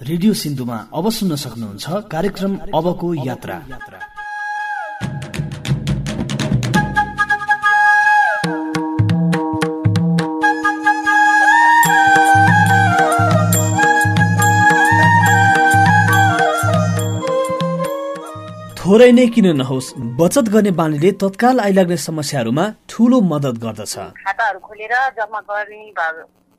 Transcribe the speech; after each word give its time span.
Radio 0.00 0.32
सिन्धुमा 0.32 0.76
अब 0.96 1.08
सुन्न 1.10 1.36
सक्नुहुन्छ 1.36 1.86
कार्यक्रम 2.12 2.52
अबको 2.74 3.08
यात्रा। 3.14 3.56
थोरै 18.80 19.10
नै 19.12 19.26
किन 19.28 19.48
नहोस् 19.56 19.92
बचत 20.16 20.48
गर्ने 20.48 20.70
बानीले 20.80 21.12
तत्काल 21.20 21.60
आइलाग्ने 21.60 21.96
समस्याहरूमा 22.08 22.64
ठूलो 22.88 23.20
मद्दत 23.30 23.56
गर्दछ। 23.64 23.94
खाताहरू 24.24 24.58
खोलेर 24.64 24.94
जम्मा 25.16 25.40
गर्ने 25.48 25.80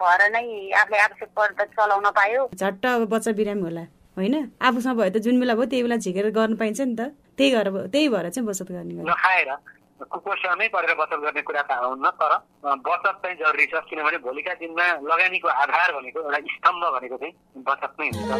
भएर 0.01 0.21
नै 0.33 0.43
आफूले 0.81 0.97
आवश्यक 1.07 1.29
पर्दा 1.37 1.63
चलाउन 1.77 2.07
पायो। 2.19 2.41
झट्ट 2.59 2.85
अब 2.85 3.01
बच्चा 3.09 3.31
बिरामी 3.39 3.61
होला। 3.61 3.83
होइन? 4.17 4.35
आफूसँग 4.59 4.97
भयो 4.97 5.09
त 5.09 5.17
जुन 5.23 5.35
बेला 5.39 5.53
भयो 5.55 5.65
त्यही 5.71 5.83
बेला 5.83 5.95
झिकेर 6.03 6.27
गर्न 6.35 6.53
पाइन्छ 6.61 6.79
नि 6.81 6.95
त। 6.99 7.01
त्यही 7.37 7.49
गरेर 7.51 7.75
त्यही 7.93 8.07
भएर 8.09 8.29
चाहिँ 8.29 8.47
बचत 8.47 8.69
गर्ने 8.71 8.93
नखाएर 9.07 9.49
कुपोषणमै 10.01 10.67
परेर 10.73 10.93
बचत 10.97 11.19
गर्ने 11.21 11.41
कुरा 11.45 11.61
त 11.61 11.71
हुन्न 11.77 12.09
तर 12.17 12.33
बचत 12.85 13.15
चाहिँ 13.21 13.37
जरुरी 13.37 13.65
छ 13.69 13.73
किनभने 13.89 14.17
भोलिका 14.25 14.53
दिनमा 14.57 14.85
लगानीको 15.05 15.47
आधार 15.47 15.89
भनेको 15.93 16.19
एउटा 16.25 16.39
स्तम्भ 16.57 16.83
भनेको 16.97 17.15
चाहिँ 17.21 17.33
बचत 17.69 17.91
नै 17.99 18.07
हुन्छ। 18.09 18.31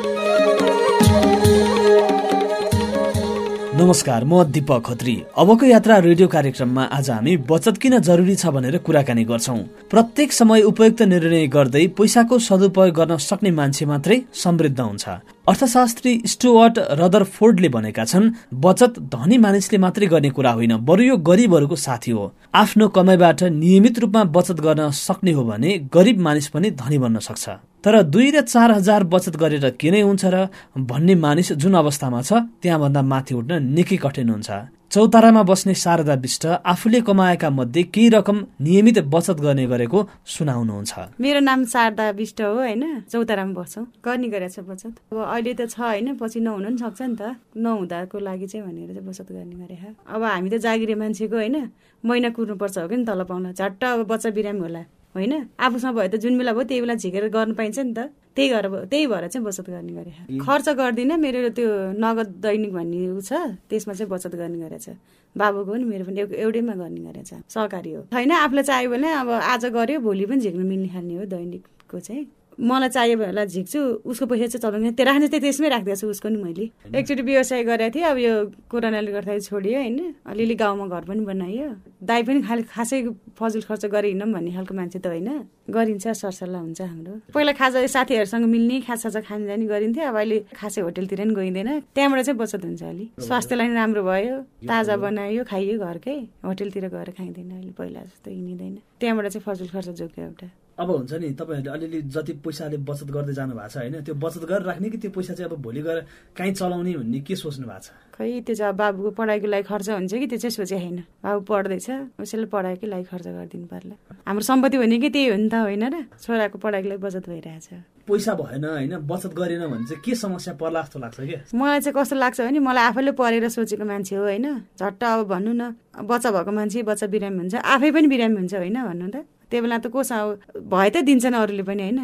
नमस्कार 3.81 4.23
म 4.23 4.43
दिपक 4.45 4.81
खत्री। 4.85 5.15
अबको 5.41 5.65
यात्रा 5.65 5.97
रेडियो 5.97 6.27
कार्यक्रममा 6.27 6.83
आज 6.93 7.09
हामी 7.09 7.35
बचत 7.49 7.77
किन 7.81 7.97
जरुरी 7.99 8.35
छ 8.35 8.53
भनेर 8.53 8.77
कुराकानी 8.85 9.23
गर्छौ। 9.25 9.57
प्रत्येक 9.89 10.31
समय 10.31 10.61
उपयुक्त 10.69 11.01
निर्णय 11.09 11.47
गर्दै 11.47 11.85
पैसाको 11.97 12.39
सदुपयोग 12.39 12.93
गर्न 12.93 13.17
सक्ने 13.17 13.51
मान्छे 13.51 13.85
मात्रै 13.85 14.21
समृद्ध 14.37 14.79
हुन्छ। 14.79 15.05
अर्थशास्त्री 15.47 16.11
स्टुअर्ट 16.27 16.77
रदर 16.99 17.23
फोर्डले 17.25 17.69
भनेका 17.69 18.03
छन् 18.05 18.29
बचत 18.61 18.99
धनी 19.09 19.37
मानिसले 19.37 19.77
मात्रै 19.77 20.07
गर्ने 20.07 20.29
कुरा 20.29 20.51
होइन 20.51 20.75
बरु 20.85 21.03
यो 21.03 21.15
गरिबहरूको 21.19 21.75
साथी 21.75 22.11
हो। 22.11 22.25
आफ्नो 22.53 22.87
कमाइबाट 22.87 23.43
नियमित 23.43 23.99
रूपमा 23.99 24.23
बचत 24.37 24.59
गर्न 24.61 24.89
सक्ने 24.93 25.31
हो 25.31 25.43
भने 25.43 25.77
गरिब 25.89 26.19
मानिस 26.21 26.47
पनि 26.53 26.71
धनी 26.77 26.97
बन्न 26.97 27.19
सक्छ। 27.19 27.49
तर 27.83 28.01
दुई 28.03 28.29
र 28.31 28.41
चार 28.43 28.71
हजार 28.71 29.03
बचत 29.09 29.35
गरेर 29.35 29.69
के 29.81 29.91
नै 29.91 30.01
हुन्छ 30.01 30.25
र 30.25 30.47
भन्ने 30.77 31.15
मानिस 31.17 31.51
जुन 31.57 31.73
अवस्थामा 31.73 32.21
छ 32.21 32.45
त्यहाँभन्दा 32.61 33.01
माथि 33.01 33.33
उठ्न 33.35 33.61
निकै 33.73 33.97
कठिन 33.97 34.29
हुन्छ। 34.29 34.49
चौतारामा 34.91 35.41
बस्ने 35.47 35.73
शारदा 35.73 36.13
विष्ट 36.13 36.45
आफूले 36.67 36.99
कमाएका 37.07 37.49
मध्ये 37.49 37.83
केही 37.95 38.09
रकम 38.11 38.37
नियमित 38.59 38.97
बचत 39.07 39.39
गर्ने 39.39 39.65
गरेको 39.65 39.99
सुनाउनुहुन्छ। 40.27 40.93
मेरो 41.15 41.39
नाम 41.39 41.63
शारदा 41.63 42.09
विष्ट 42.11 42.41
हो 42.41 42.51
होइन? 42.53 42.83
चौतारामा 43.07 43.53
बस्छौँ। 43.55 43.85
गर्ने 44.03 44.27
गरेछ 44.27 44.59
बचत। 44.59 44.91
अब 45.15 45.17
अहिले 45.17 45.53
त 45.55 45.71
छ 45.71 45.79
होइन? 45.79 46.19
पछि 46.19 46.39
नहुनु 46.43 46.67
पनि 46.67 46.77
सक्छ 46.83 47.01
नि 47.07 47.15
त। 47.15 47.39
नहुँदाको 47.55 48.19
लागि 48.19 48.47
चाहिँ 48.51 48.67
भनेर 48.67 48.91
चाहिँ 48.91 49.07
बचत 49.07 49.31
गर्ने 49.31 49.55
गरे 49.63 49.95
अब 50.11 50.23
हामी 50.27 50.49
त 50.51 50.55
जागिरे 50.59 50.95
मान्छेको 50.99 51.35
होइन? 51.39 51.55
महिना 52.03 52.29
कुर्नुपर्छ 52.35 52.77
हो 52.77 52.87
कि 52.91 52.95
नि 52.99 53.05
तल 53.07 53.23
पाउन? 53.23 53.55
झट्ट 53.55 53.83
अब 53.83 54.03
बच्चा 54.11 54.29
बिरामी 54.35 54.59
होला 54.59 54.83
होइन? 55.15 55.33
आफूसँग 55.55 55.95
भयो 55.95 56.11
त 56.11 56.15
जुन 56.19 56.35
बेला 56.35 56.51
भयो 56.51 56.67
त्यही 56.67 56.81
बेला 56.83 56.95
झिकेर 56.99 57.31
गर्न 57.31 57.53
पाइन्छ 57.55 57.79
नि 57.79 57.93
त। 57.95 58.11
त्यही 58.35 58.49
गरेर 58.49 58.85
त्यही 58.91 59.05
भएर 59.07 59.27
चाहिँ 59.27 59.45
बचत 59.45 59.69
गर्ने 59.69 59.93
गरे। 59.93 60.39
खर्च 60.39 60.69
गर्दिनँ 60.79 61.17
मेरो 61.17 61.49
त्यो 61.51 61.69
नगद 61.99 62.29
दैनिक 62.41 62.71
भन्ने 62.73 63.07
ऊ 63.11 63.21
छ 63.21 63.33
त्यसमा 63.69 63.93
चाहिँ 63.93 64.09
बचत 64.09 64.35
गर्ने 64.35 64.57
गरेछ। 64.59 64.87
बाबुको 65.35 65.71
पनि 65.71 65.83
मेरो 65.83 66.03
पनि 66.05 66.19
एउटैमा 66.39 66.73
गर्ने 66.75 67.01
गरेछ। 67.01 67.31
सहकारी 67.49 67.91
हो। 67.93 68.01
होइन 68.13 68.31
आफूलाई 68.31 68.63
चाहियो 68.63 68.89
भने 68.91 69.11
अब 69.11 69.29
आज 69.29 69.65
गऱ्यो 69.65 69.99
भोलि 69.99 70.25
पनि 70.25 70.39
झिक्नु 70.41 70.63
मिल्ने 70.63 70.87
खाने 70.87 71.15
हो 71.15 71.25
दैनिकको 71.27 71.99
चाहिँ। 71.99 72.25
मलाई 72.59 72.89
चाहियो 72.89 73.17
भने 73.17 73.45
झिक्छु 73.45 73.79
उसको 74.05 74.25
पैसा 74.25 74.47
चाहिँ 74.47 74.61
चलाउने 74.61 74.91
त्यो 74.91 75.05
राख्ने 75.05 75.27
चाहिँ 75.27 75.41
त्यसमै 75.41 75.69
राखिदिएको 75.69 75.99
छु 76.01 76.07
उसको 76.07 76.29
नि 76.29 76.37
मैले। 76.43 76.65
एकचोटि 76.99 77.21
व्यवसाय 77.21 77.63
गरेको 77.63 77.95
थिएँ 77.95 78.05
अब 78.11 78.17
यो 78.17 78.33
कोरोनाले 78.69 79.11
गर्दाखेरि 79.11 79.41
छोडियो 79.41 79.79
होइन। 79.79 79.99
अलिअलि 80.27 80.55
गाउँमा 80.55 80.85
घर 80.87 81.03
पनि 81.07 81.23
बनायो। 81.25 81.69
दाई 82.03 82.21
पनि 82.23 82.41
खालि 82.41 82.63
खासै 82.67 82.99
फजुल 83.39 83.61
खर्च 83.61 83.85
गरे 83.85 84.07
हिँडौँ 84.11 84.29
भन्ने 84.33 84.51
खालको 84.51 84.73
मान्छे 84.75 84.99
त 84.99 85.07
होइन। 85.07 85.29
गरिन्छ 85.71 86.07
सरसल्लाह 86.07 86.61
हुन्छ 86.61 86.81
हाम्रो। 86.81 87.13
पहिला 87.33 87.51
खाजा 87.55 87.87
साथीहरूसँग 87.87 88.45
मिल्ने 88.45 88.79
खाजा 88.83 89.19
खान 89.21 89.45
जाने 89.47 89.65
गरिन्थ्यो। 89.65 90.03
अब 90.11 90.15
अहिले 90.15 90.37
खासै 90.51 90.81
होटेलतिर 90.81 91.19
पनि 91.23 91.33
गइँदैन। 91.33 91.69
त्यहाँबाट 91.95 92.19
चाहिँ 92.27 92.37
बचत 92.37 92.63
हुन्छ 92.65 92.83
अलि। 92.83 93.05
स्वास्थ्यलाई 93.19 93.67
पनि 93.67 93.75
राम्रो 93.75 94.03
भयो। 94.03 94.37
ताजा 94.67 94.95
बनायो 94.97 95.43
खाइयो 95.47 95.79
घरकै। 95.79 96.17
होटेलतिर 96.45 96.85
गएर 96.91 97.09
खाइँदैन 97.17 97.51
अहिले 97.51 97.71
पहिला 97.79 98.01
जस्तो 98.03 98.29
हिँडिँदैन। 98.31 98.75
त्यहाँबाट 98.99 99.25
चाहिँ 99.31 99.43
फजुल 99.47 99.67
खर्च 99.71 99.89
जोग्यो 100.01 100.23
एउटा। 100.25 100.47
अब 100.81 100.89
हुन्छ 100.91 101.13
नि 101.21 101.29
तपाईँहरूले 101.37 101.71
अलिअलि 101.71 102.01
जति 102.09 102.33
पैसाले 102.41 102.77
बचत 102.81 103.09
गर्दै 103.13 103.33
जानु 103.33 103.53
भएको 103.53 103.69
छ 103.69 103.77
होइन 103.77 104.01
त्यो 104.01 104.15
बचत 104.17 104.43
गरेर 104.49 104.65
राख्ने 104.65 104.89
कि 104.89 104.97
त्यो 104.97 105.11
पैसा 105.13 105.33
चाहिँ 105.33 105.49
अब 105.49 105.61
भोलि 105.61 105.81
गएर 105.81 105.99
कहीँ 106.33 106.53
चलाउने 106.57 106.93
भन्ने 106.97 107.19
के 107.21 107.35
सोच्नु 107.35 107.67
भएको 107.69 107.79
छ? 107.85 107.89
खै 108.17 108.41
त्यो 108.41 108.55
चाहिँ 108.55 108.75
बाबुको 108.75 109.11
पढाइको 109.13 109.47
लागि 109.47 109.63
खर्च 109.69 109.89
हुन्छ 109.89 110.13
कि 110.13 110.27
त्यो 110.27 110.39
चाहिँ 110.41 110.55
सोचे 110.57 110.75
होइन। 110.81 110.97
बाबु 111.21 111.41
पढ्दैछ 111.45 111.87
उसैले 112.17 112.47
पढाइकै 112.49 112.87
लागि 112.87 113.05
खर्च 113.11 113.27
गरिदिनु 113.27 113.67
पर्ला। 113.69 113.95
हाम्रो 114.25 114.43
सम्पत्ति 114.49 114.77
भनेकै 114.81 115.09
त्यही 115.13 115.27
हो 115.29 115.37
नि 115.37 115.49
त 115.49 115.55
होइन 115.61 115.83
र 115.93 115.95
छोराको 116.17 116.57
पढाइको 116.57 116.87
लागि 116.89 117.01
बचत 117.05 117.25
भइरहेछ। 117.29 117.69
पैसा 118.01 118.33
भएन 118.33 118.65
होइन 118.65 118.93
बचत 119.05 119.31
गरेन 119.37 119.63
भने 119.69 119.85
चाहिँ 119.85 120.01
के 120.01 120.15
समस्या 120.17 120.53
पर्ला 120.57 120.81
जस्तो 120.81 120.97
लाग्छ 120.99 121.17
क्या 121.21 121.39
मलाई 121.53 121.79
चाहिँ 121.85 121.93
कस्तो 121.93 122.15
लाग्छ 122.17 122.39
भने 122.41 122.59
मलाई 122.59 122.83
आफैले 122.89 123.11
पढेर 123.13 123.47
सोचेको 123.49 123.85
मान्छे 123.85 124.15
हो 124.15 124.23
होइन। 124.25 124.47
झट्ट 124.73 125.03
अब 125.03 125.27
भन्नु 125.29 125.51
न 125.53 125.63
बच्चा 126.01 126.29
भएको 126.31 126.51
मान्छे 126.51 126.83
बच्चा 126.83 127.07
बिरामी 127.07 127.37
हुन्छ 127.37 127.55
आफै 127.55 127.89
पनि 127.91 128.07
बिरामी 128.09 128.35
हुन्छ 128.41 128.53
होइन 128.55 128.77
भन्नु 128.81 129.07
त। 129.13 129.17
त्यो 129.51 129.61
बेला 129.61 129.77
त 129.83 129.87
कोसँग 129.91 130.63
भए 130.63 130.89
त 130.95 131.03
दिन्छन् 131.03 131.35
अरूले 131.35 131.63
पनि 131.67 131.83
होइन? 131.83 131.99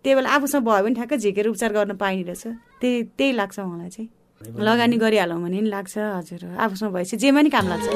त्यो 0.00 0.16
बेला 0.16 0.28
आफूसँग 0.32 0.64
भयो 0.64 0.82
भने 0.84 0.94
ठ्याक्कै 0.96 1.16
झिकेर 1.20 1.46
उपचार 1.52 1.72
गर्न 1.76 1.92
पाइने 2.00 2.22
रहेछ। 2.24 2.44
त्यही 2.80 2.96
त्यही 3.18 3.32
लाग्छ 3.36 3.58
मलाई 3.60 3.90
चाहिँ। 3.92 4.08
लगानी 4.40 4.96
गरिहालौँ 4.96 5.40
भने 5.44 5.60
पनि 5.60 5.68
लाग्छ 5.68 5.94
हजुर। 5.98 6.56
आफूसँग 6.56 6.90
भएपछि 6.96 7.16
जेमा 7.20 7.40
नि 7.44 7.50
काम 7.52 7.66
लाग्छ। 7.68 7.86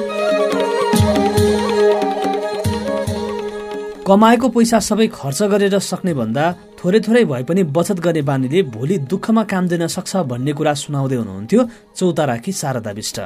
कमाएको 4.05 4.47
पैसा 4.53 4.77
सबै 4.85 5.07
खर्च 5.09 5.39
गरेर 5.49 5.75
सक्ने 5.81 6.13
भन्दा 6.13 6.45
थोरै 6.77 6.99
थोरै 7.01 7.23
भए 7.25 7.43
पनि 7.49 7.61
बचत 7.73 7.99
गर्ने 8.05 8.21
बानीले 8.21 8.61
भोलि 8.69 8.95
दुःखमा 9.09 9.43
काम 9.49 9.63
दिन 9.65 9.89
सक्छ 9.89 10.29
भन्ने 10.29 10.53
कुरा 10.53 10.73
सुनाउँदै 10.77 11.17
हुनुहुन्थ्यो 11.17 11.61
चौताराकी 11.97 12.51
शारदा 12.53 12.91
विष्ट। 12.93 13.17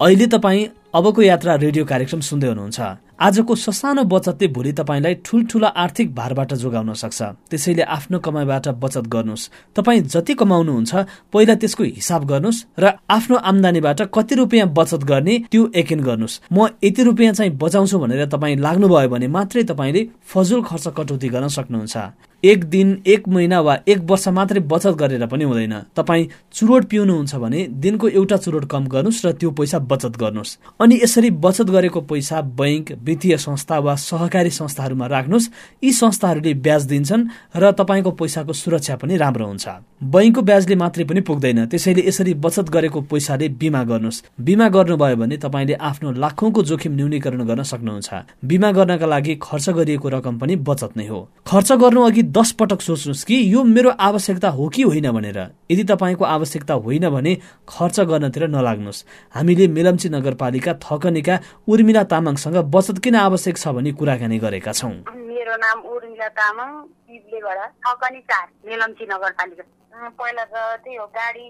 अहिले 0.00 0.26
तपाईँ 0.30 0.66
अबको 0.94 1.22
यात्रा 1.22 1.54
रेडियो 1.58 1.84
कार्यक्रम 1.84 2.20
सुन्दै 2.22 2.48
हुनुहुन्छ। 2.48 2.78
आजको 3.18 3.54
ससानो 3.58 4.02
बचतले 4.06 4.46
भोलि 4.54 4.72
तपाईँलाई 4.78 5.14
ठुल्ठुला 5.26 5.68
आर्थिक 5.74 6.14
भारबाट 6.14 6.54
जोगाउन 6.54 6.92
सक्छ। 6.94 7.50
त्यसैले 7.50 7.82
आफ्नो 7.82 8.18
कमाइबाट 8.22 8.68
बचत 8.78 9.06
गर्नुहोस्। 9.10 9.50
तपाईँ 9.74 10.00
जति 10.06 10.34
कमाउनुहुन्छ 10.38 10.92
पहिला 11.34 11.54
त्यसको 11.58 11.82
हिसाब 11.98 12.22
गर्नुहोस् 12.30 12.64
र 12.78 12.84
आफ्नो 13.10 13.36
आमदानीबाट 13.42 14.00
कति 14.14 14.34
रुपियाँ 14.38 14.68
बचत 14.70 15.02
गर्ने 15.02 15.34
त्यो 15.50 15.62
एकिन 15.74 16.00
गर्नुहोस्। 16.00 16.40
म 16.46 16.70
यति 16.78 17.02
रुपियाँ 17.02 17.34
चाहिँ 17.34 17.52
बचाउँछु 17.58 17.98
भनेर 17.98 18.26
तपाईँ 18.30 18.56
लाग्नुभयो 18.56 19.08
भने 19.10 19.26
मात्रै 19.26 19.62
तपाईँले 19.66 20.02
फजुल 20.22 20.62
खर्च 20.62 20.86
कटौती 20.94 21.28
गर्न 21.28 21.48
सक्नुहुन्छ। 21.50 21.96
एक 22.44 22.64
दिन 22.64 23.02
एक 23.06 23.28
महिना 23.28 23.60
वा 23.60 23.76
एक 23.88 23.98
वर्ष 23.98 24.28
मात्रै 24.28 24.60
बचत 24.60 24.94
गरेर 24.94 25.26
पनि 25.26 25.44
हुँदैन। 25.44 25.74
तपाईँ 25.96 26.26
चुरोट 26.52 26.84
पिउनुहुन्छ 26.84 27.34
भने 27.34 27.66
दिनको 27.82 28.08
एउटा 28.08 28.36
चुरोट 28.36 28.64
कम 28.64 28.86
गर्नुहोस् 28.86 29.26
र 29.26 29.32
त्यो 29.32 29.50
पैसा 29.50 29.78
बचत 29.78 30.14
गर्नुहोस्। 30.16 30.58
अनि 30.80 31.00
यसरी 31.02 31.30
बचत 31.30 31.66
गरेको 31.66 32.00
पैसा 32.00 32.40
बैङ्क 32.40 32.92
वित्तीय 33.02 33.36
संस्था 33.36 33.78
वा 33.78 33.94
सहकारी 33.94 34.50
संस्थाहरूमा 34.50 35.06
राख्नुहोस्। 35.06 35.50
यी 35.84 35.92
संस्थाहरूले 35.92 36.54
ब्याज 36.54 36.82
दिन्छन् 36.86 37.26
र 37.56 37.72
तपाईँको 37.74 38.10
पैसाको 38.10 38.52
सुरक्षा 38.52 38.96
पनि 38.96 39.16
राम्रो 39.16 39.46
हुन्छ। 39.46 39.66
बैङ्कको 39.98 40.42
ब्याजले 40.42 40.76
मात्रै 40.76 41.04
पनि 41.04 41.20
पुग्दैन। 41.20 41.66
त्यसैले 41.66 42.06
यसरी 42.06 42.34
बचत 42.38 42.70
गरेको 42.70 43.00
पैसाले 43.10 43.48
बिमा 43.58 43.82
गर्नुहोस्। 43.82 44.22
बिमा 44.38 44.68
गर्नुभयो 44.68 45.16
भने 45.16 45.36
तपाईँले 45.42 45.74
आफ्नो 45.74 46.12
लाखौंको 46.22 46.62
जोखिम 46.62 46.92
न्यूनीकरण 46.94 47.42
गर्न 47.42 47.62
सक्नुहुन्छ। 47.66 48.08
बिमा 48.46 48.70
गर्नका 48.72 49.06
लागि 49.06 49.34
खर्च 49.42 49.68
गरिएको 49.74 50.08
रकम 50.08 50.38
पनि 50.38 50.54
बचत 50.62 50.94
नै 50.94 51.06
हो। 51.10 51.20
खर्च 51.42 51.72
गर्नु 51.72 52.00
अघि 52.06 52.22
दस 52.28 52.50
पटक 52.52 52.80
सोच्नुहोस् 52.80 53.24
कि 53.24 53.36
यो 53.54 53.62
मेरो 53.64 53.90
आवश्यकता 53.90 54.48
हो 54.48 54.68
कि 54.68 54.82
होइन 54.82 55.10
भनेर। 55.12 55.38
यदि 55.70 55.84
तपाईँको 55.84 56.24
आवश्यकता 56.24 56.74
होइन 56.74 57.08
भने 57.08 57.34
खर्च 57.68 58.00
गर्नतिर 58.00 58.48
नलाग्नुहोस्। 58.48 59.04
हामीले 59.34 59.68
मेलम्ची 59.68 60.08
नगरपालिका 60.08 60.74
थकनीका 60.84 61.38
उर्मिला 61.68 62.02
तामाङसँग 62.04 62.56
बचत 62.68 62.98
किन 62.98 63.14
आवश्यक 63.16 63.56
छ 63.56 63.68
भनी 63.68 63.92
कुराकानी 63.92 64.38
गरेका 64.38 64.72
छौँ। 64.72 64.92
मेरो 65.08 65.56
नाम 65.56 65.78
उर्मिला 65.88 66.28
तामाङ। 66.28 66.97
थकनी 67.08 68.20
चार। 68.28 68.46
मेलम्ची 68.66 69.04
नगरपालिका। 69.06 69.64
पहिला 69.98 70.44
त 70.44 70.54
त्यही 70.84 70.96
हो 70.96 71.06
गाडी 71.10 71.46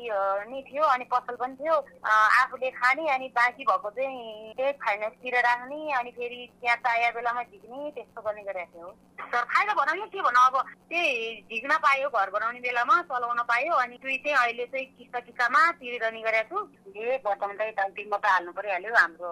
नै 0.49 0.61
थियो 0.65 0.83
अनि 0.83 1.05
पसल 1.13 1.35
पनि 1.37 1.55
थियो। 1.59 1.75
आफूले 2.07 2.71
खाने 2.71 3.05
अनि 3.13 3.29
बाँकी 3.37 3.65
भएको 3.69 3.91
चाहिँ 3.91 4.55
त्यही 4.57 4.73
फाइनेन्सतिर 4.79 5.35
राख्ने 5.45 5.81
अनि 5.99 6.11
फेरि 6.17 6.39
त्यहाँ 6.63 6.77
चाहिएको 6.81 7.19
बेलामा 7.19 7.43
झिक्ने 7.43 7.91
त्यस्तो 7.93 8.21
गर्ने 8.23 8.43
गरेको 8.49 8.73
थियो। 8.73 8.89
तर 9.29 9.43
फाइदा 9.53 9.75
भनौँ 9.75 10.07
के 10.09 10.21
भनौँ? 10.23 10.47
अब 10.49 10.57
त्यही 10.89 11.45
झिक्न 11.51 11.77
पायो 11.77 12.09
घर 12.09 12.31
बनाउने 12.31 12.61
बेलामा 12.65 12.97
चलाउन 13.11 13.41
पायो 13.51 13.75
अनि 13.85 13.97
दुई 14.01 14.17
चाहिँ 14.25 14.39
अहिले 14.39 14.67
चाहिँ 14.73 14.87
किस्ता 14.97 15.19
किस्तामा 15.29 15.61
तिरिरहने 15.77 16.21
गरेको 16.23 16.57
छु। 16.57 16.91
ए 16.97 17.21
बचाउँदै 17.27 17.71
तिनमा 17.77 18.17
त 18.17 18.27
हाल्नु 18.33 18.53
परिहाल्यो। 18.57 18.95
हाम्रो 18.97 19.31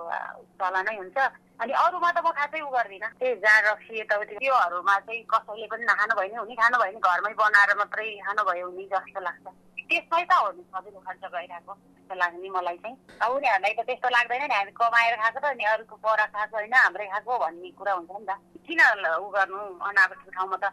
चलानै 0.60 0.96
हुन्छ। 1.00 1.16
अनि 1.56 1.72
अरूमा 1.72 2.10
त 2.12 2.18
म 2.20 2.28
खासै 2.36 2.60
उ 2.60 2.68
गर्दिनँ। 2.68 3.08
त्यही 3.16 3.40
जहाँ 3.40 3.60
रक्सी 3.64 3.94
यताउति। 4.00 4.34
त्योहरूमा 4.36 4.94
चाहिँ 5.08 5.22
कसैले 5.24 5.66
पनि 5.72 5.84
नखानु 5.88 6.14
भयो 6.20 6.28
भने 6.28 6.36
हुने। 6.36 6.54
खानु 6.60 6.76
भयो 6.76 6.92
भने 6.92 7.00
घरमै 7.00 7.32
बनाएर 7.40 7.70
मात्रै 7.80 8.08
खानु 8.26 8.42
भयो 8.44 8.66
हुने 8.68 8.84
जस्तो 8.92 9.20
लाग्छ। 9.24 9.46
त्यसमै 9.88 10.24
त 10.28 10.32
हो 10.36 10.48
नि 10.52 10.62
सजिलो 10.68 11.00
खर्च 11.06 11.22
गइरहेको 11.32 11.72
जस्तो 11.72 12.14
लाग्छ 12.20 12.36
नि 12.44 12.48
मलाई 12.56 12.76
चाहिँ। 12.84 12.96
अब 13.24 13.30
उनीहरूलाई 13.32 13.72
त 13.72 13.80
त्यस्तो 13.88 14.08
लाग्दैन 14.16 14.42
नि। 14.44 14.54
हामी 14.56 14.72
कमाएर 14.76 15.14
खाएको 15.16 15.38
त 15.40 15.44
अनि 15.56 15.64
अरूको 15.72 15.96
बरा 16.04 16.26
खाएको 16.36 16.56
होइन 16.60 16.74
हाम्रै 16.76 17.06
खाएको 17.08 17.32
भन्ने 17.40 17.70
कुरा 17.78 17.92
हुन्छ 17.96 18.12
नि 18.20 18.26
त। 18.28 18.32
किन 18.66 18.80
उ 19.16 19.26
गर्नु? 19.32 19.60
अनावश्यक 19.80 20.30
ठाउँमा 20.36 20.56
त 20.60 20.64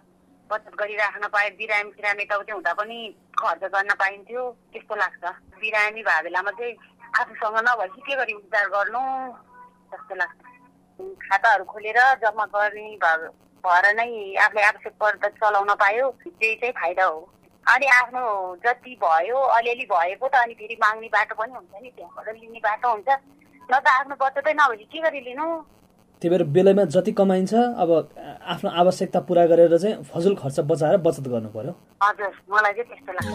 बचत 0.51 0.73
गरिराख्न 0.75 1.23
पाए 1.31 1.49
बिरामी 1.55 1.91
सिरामी 1.95 2.23
यताउति 2.27 2.51
हुँदा 2.51 2.73
पनि 2.75 2.97
खर्च 3.39 3.63
गर्न 3.71 3.91
पाइन्थ्यो। 4.03 4.43
त्यस्तो 4.71 4.95
लाग्छ। 4.99 5.23
बिरामी 5.63 6.01
भए 6.03 6.21
बेलामा 6.27 6.51
चाहिँ 6.59 6.75
आफूसँग 7.23 7.57
नभएपछि 7.63 8.01
के 8.03 8.13
गरी 8.19 8.33
उपचार 8.35 8.67
गर्नु? 8.75 9.03
जस्तो 9.93 10.15
लाग्छ। 10.19 10.52
खाताहरू 11.23 11.63
खोलेर 11.71 11.99
जम्मा 12.23 12.45
गर्ने 12.55 12.85
भएर 13.63 13.85
नै 13.95 14.09
आफूले 14.45 14.61
आवश्यक 14.69 14.93
पर्दा 15.01 15.27
चलाउन 15.39 15.69
पायो 15.83 16.05
त्यही 16.23 16.55
चाहिँ 16.61 16.73
फाइदा 16.79 17.05
हो। 17.05 17.19
अनि 17.65 17.87
आफ्नो 17.99 18.23
जति 18.65 18.93
भयो 19.03 19.39
अलिअलि 19.57 19.85
भएको 19.91 20.25
त 20.27 20.35
अनि 20.35 20.53
फेरि 20.59 20.75
माग्ने 20.83 21.07
बाटो 21.15 21.33
पनि 21.39 21.53
हुन्छ 21.53 21.73
नि 21.83 21.89
त्यहाँबाट 21.95 22.27
लिने 22.35 22.59
बाटो 22.59 22.87
हुन्छ। 22.91 23.09
न 23.71 23.73
त 23.79 23.87
आफ्नो 23.87 24.15
बचतै 24.19 24.53
नभएपछि 24.53 24.85
के 24.91 24.99
गरी 24.99 25.21
लिनु? 25.27 25.47
त्यही 26.21 26.29
भएर 26.31 26.43
बेलैमा 26.55 26.83
जति 26.95 27.11
कमाइन्छ 27.19 27.53
अब 27.53 27.89
आफ्नो 28.53 28.69
आवश्यकता 28.81 29.19
पुरा 29.27 29.43
गरेर 29.51 29.77
चाहिँ 29.77 29.95
फजुल 30.11 30.33
खर्च 30.43 30.57
बचाएर 30.71 30.97
बचत 31.07 31.25
गर्नु 31.31 31.49
पर्यो। 31.55 31.73
हजुर 32.03 32.31
मलाई 32.51 32.73
चाहिँ 32.73 32.87
त्यस्तो 32.91 33.11
लाग्छ। 33.15 33.31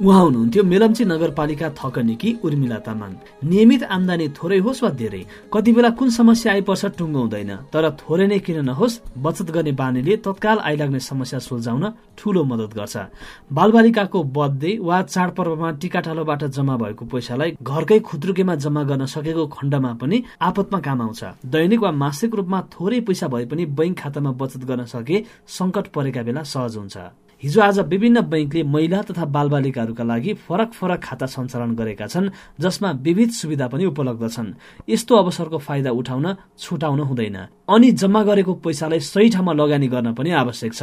उहाँ 0.00 0.20
हुनुहुन्थ्यो 0.24 0.62
मेलम्ची 0.64 1.04
नगरपालिका 1.04 1.68
थकनिकी 1.76 2.30
उर्मिला 2.40 2.78
तामाङ। 2.80 3.12
नियमित 3.44 3.82
आमदानी 3.84 4.28
थोरै 4.32 4.58
होस् 4.64 4.82
वा 4.82 4.90
धेरै 4.96 5.22
कति 5.52 5.72
बेला 5.76 5.90
कुन 5.92 6.08
समस्या 6.10 6.52
आइपर्छ 6.52 6.84
टुङ्गाउँदैन 6.96 7.52
तर 7.68 7.84
थोरै 8.00 8.26
नै 8.32 8.38
किन 8.40 8.64
नहोस् 8.64 9.00
बचत 9.20 9.48
गर्ने 9.52 9.72
बानीले 9.76 10.16
तत्काल 10.24 10.58
आइलाग्ने 10.64 11.00
समस्या 11.04 11.38
सुल्झाउन 11.38 11.84
ठूलो 12.16 12.44
मदत 12.48 12.72
गर्छ। 12.80 12.96
बालबालिकाको 13.52 14.18
बर्थडे 14.36 14.72
वा 14.80 15.02
चाडपर्वमा 15.04 15.70
टिकाटालोबाट 15.76 16.42
जम्मा 16.48 16.76
भएको 16.80 17.04
पैसालाई 17.04 17.50
घरकै 17.60 17.98
खुद्रुकेमा 18.00 18.54
जम्मा 18.56 18.82
गर्न 18.88 19.04
सकेको 19.04 19.46
खण्डमा 19.52 19.92
पनि 20.00 20.16
आपतमा 20.40 20.78
काम 20.80 21.00
आउँछ। 21.02 21.22
दैनिक 21.44 21.80
वा 21.84 21.90
मासिक 21.92 22.34
रूपमा 22.40 22.60
थोरै 22.72 23.00
पैसा 23.04 23.28
भए 23.28 23.44
पनि 23.52 23.64
बैंक 23.76 23.98
खातामा 24.00 24.32
बचत 24.32 24.64
गर्न 24.64 24.84
सके 24.88 25.24
संकट 25.60 25.92
परेका 25.92 26.22
बेला 26.24 26.42
सहज 26.48 26.76
हुन्छ। 26.76 26.96
हिजो 27.42 27.60
आज 27.60 27.78
विभिन्न 27.88 28.20
बैंकले 28.20 28.62
महिला 28.62 29.00
तथा 29.02 29.24
बालबालिकाहरूका 29.24 30.04
लागि 30.04 30.32
फरक 30.44 30.72
फरक 30.72 31.00
खाता 31.00 31.26
सञ्चालन 31.26 31.72
गरेका 31.74 32.06
छन् 32.06 32.28
जसमा 32.60 32.90
विविध 33.00 33.30
सुविधा 33.32 33.68
पनि 33.72 33.84
उपलब्ध 33.88 34.28
छन्। 34.28 34.52
यस्तो 34.88 35.16
अवसरको 35.16 35.58
फाइदा 35.58 35.90
उठाउन 35.90 36.36
छुटाउन 36.60 37.00
हुँदैन। 37.00 37.36
अनि 37.64 37.90
जम्मा 37.96 38.22
गरेको 38.22 38.54
पैसालाई 38.60 39.00
सही 39.00 39.28
ठाउँमा 39.32 39.52
लगानी 39.56 39.88
गर्न 39.88 40.12
पनि 40.12 40.30
आवश्यक 40.36 40.72
छ। 40.74 40.82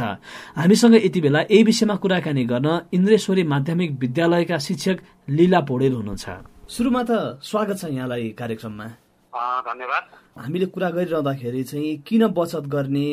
हामीसँग 0.58 0.94
यति 0.98 1.20
बेला 1.20 1.40
यही 1.46 1.62
विषयमा 1.62 1.94
कुराकानी 1.94 2.44
गर्न 2.44 2.68
इन्द्रेश्वरी 2.90 3.42
माध्यमिक 3.44 3.90
विद्यालयका 4.00 4.58
शिक्षक 4.58 4.96
लीला 5.30 5.60
पौडेल 5.62 5.92
हुनुहुन्छ। 5.94 6.26
सुरुमा 6.66 7.02
त 7.06 7.38
स्वागत 7.38 7.78
छ 7.78 7.84
यहाँलाई 7.94 8.34
कार्यक्रममा। 8.34 9.07
धन्यवाद। 9.34 10.04
हामीले 10.38 10.66
कुरा 10.72 10.88
गरिरहँदाखेरि 10.90 11.62
चाहिँ 11.64 11.96
किन 12.06 12.26
बचत 12.32 12.64
गर्ने 12.74 13.06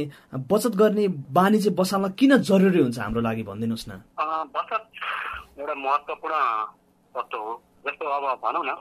बचत 0.52 0.76
गर्ने 0.76 1.08
बानी 1.36 1.58
चाहिँ 1.60 1.76
बसाल्न 1.76 2.10
किन 2.20 2.38
जरुरी 2.40 2.82
हुन्छ 2.82 3.00
हाम्रो 3.00 3.22
लागि 3.22 3.44
भनिदिनुहोस् 3.44 3.90
न। 3.90 3.92
बचत 4.56 4.84
एउटा 5.60 5.76
महत्त्वपूर्ण 5.76 6.36
तत्व 7.16 7.38
हो। 7.38 7.54
जस्तो 7.86 8.06
अब 8.06 8.26
भनौँ 8.44 8.64
न 8.66 8.72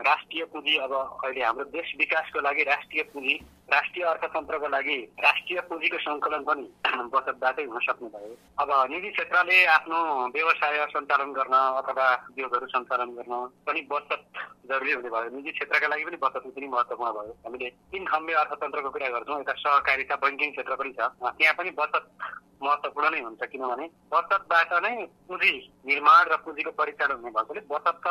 राष्ट्रिय 0.00 0.44
पुँजी 0.52 0.76
अब 0.84 0.92
अहिले 1.24 1.42
हाम्रो 1.44 1.64
देश 1.70 1.94
विकासको 1.98 2.40
लागि 2.40 2.62
राष्ट्रिय 2.62 3.02
पुँजी 3.14 3.34
राष्ट्रिय 3.72 4.04
अर्थतन्त्रको 4.04 4.68
लागि 4.68 4.96
राष्ट्रिय 5.24 5.60
पुँजीको 5.68 5.98
सङ्कलन 5.98 6.42
पनि 6.48 6.66
बचतबाटै 7.14 7.64
हुन 7.64 7.80
सक्ने 7.86 8.08
भयो 8.14 8.34
अब 8.60 8.70
निजी 8.92 9.10
क्षेत्रले 9.16 9.56
आफ्नो 9.76 9.98
व्यवसाय 10.36 10.84
सञ्चालन 10.92 11.32
गर्न 11.38 11.54
अथवा 11.80 12.06
उद्योगहरू 12.30 12.66
सञ्चालन 12.74 13.10
गर्न 13.16 13.32
पनि 13.66 13.80
बचत 13.92 14.20
जरुरी 14.68 14.92
हुने 14.92 15.10
भयो। 15.16 15.30
निजी 15.36 15.50
क्षेत्रका 15.56 15.88
लागि 15.88 16.04
पनि 16.04 16.18
बचत 16.24 16.46
उत्ति 16.46 16.68
महत्त्वपूर्ण 16.68 17.12
भयो। 17.18 17.32
हामीले 17.44 17.68
तिन 17.92 18.04
खम्बे 18.12 18.32
अर्थतन्त्रको 18.44 18.90
कुरा 18.94 19.08
गर्छौँ 19.16 19.40
यता 19.40 19.52
सहकारिता 19.64 20.14
बैङ्किङ 20.24 20.50
क्षेत्र 20.56 20.74
पनि 20.80 20.92
छ। 20.98 21.08
त्यहाँ 21.24 21.54
पनि 21.58 21.70
बचत 21.80 22.04
महत्त्वपूर्ण 22.62 23.10
नै 23.12 23.20
हुन्छ 23.20 23.42
किनभने 23.52 23.86
बचतबाट 24.12 24.72
नै 24.84 24.94
पुँजी 25.28 25.52
निर्माण 25.88 26.22
र 26.32 26.36
पुँजीको 26.44 26.70
परिचालन 26.80 27.16
हुने 27.20 27.30
भएकोले 27.36 27.60
बचत 27.72 27.96
त 28.04 28.08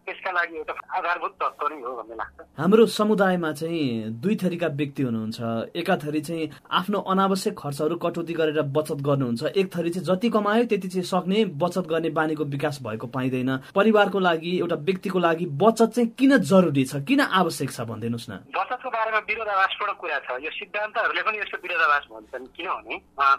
त्यसका 0.00 0.30
लागि 0.32 0.56
एउटा 0.56 0.74
आधारभूत 0.96 1.32
तत्व 1.40 1.66
नै 1.68 1.80
हो 1.84 1.90
भन्ने 1.96 2.14
लाग्छ। 2.16 2.38
हाम्रो 2.58 2.86
समुदायमा 2.96 3.50
चाहिँ 3.60 3.84
दुई 4.24 4.36
थरीका 4.42 4.68
व्यक्ति 4.80 4.99
हुनुहुन्छ। 5.02 5.76
एका 5.76 5.96
थरी 5.96 6.20
चाहिँ 6.20 6.50
आफ्नो 6.70 6.98
अनावश्यक 6.98 7.54
खर्चहरू 7.58 7.96
कटौती 7.96 8.34
गरेर 8.34 8.60
बचत 8.70 9.00
गर्नुहुन्छ। 9.00 9.42
एक 9.56 9.66
थरी 9.74 9.90
चाहिँ 9.90 10.06
जति 10.06 10.28
कमायो 10.30 10.64
त्यति 10.70 10.88
चाहिँ 10.88 11.04
सक्ने 11.04 11.44
बचत 11.56 11.84
गर्ने 11.90 12.10
बानीको 12.10 12.44
विकास 12.46 12.78
भएको 12.82 13.06
पाइँदैन। 13.06 13.50
परिवारको 13.74 14.18
लागि 14.18 14.52
एउटा 14.58 14.76
व्यक्तिको 14.88 15.18
लागि 15.18 15.46
बचत 15.60 15.90
चाहिँ 15.94 16.08
किन 16.18 16.36
जरुरी 16.40 16.84
छ? 16.84 17.02
किन 17.04 17.20
आवश्यक 17.20 17.70
छ 17.70 17.80
भनिदिनुहोस् 17.86 18.30
न। 18.30 18.32
बचतको 18.50 18.88
बारेमा 18.90 19.20
विरोधाभासपूर्ण 19.28 19.92
कुरा 20.00 20.18
छ। 20.24 20.28
यो 20.44 20.50
सिद्धान्तहरूले 20.50 21.22
पनि 21.22 21.38
यसको 21.38 21.56
विरोधाभास 21.62 22.04
भन्छन्। 22.12 22.46
किनभने 22.56 22.96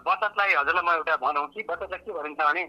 बचतलाई 0.08 0.54
हजुरलाई 0.54 0.84
म 0.86 0.90
एउटा 0.98 1.16
भनौँ 1.22 1.48
कि 1.54 1.62
बचतलाई 1.70 2.00
के 2.06 2.12
भनिन्छ 2.12 2.40
भने 2.42 2.64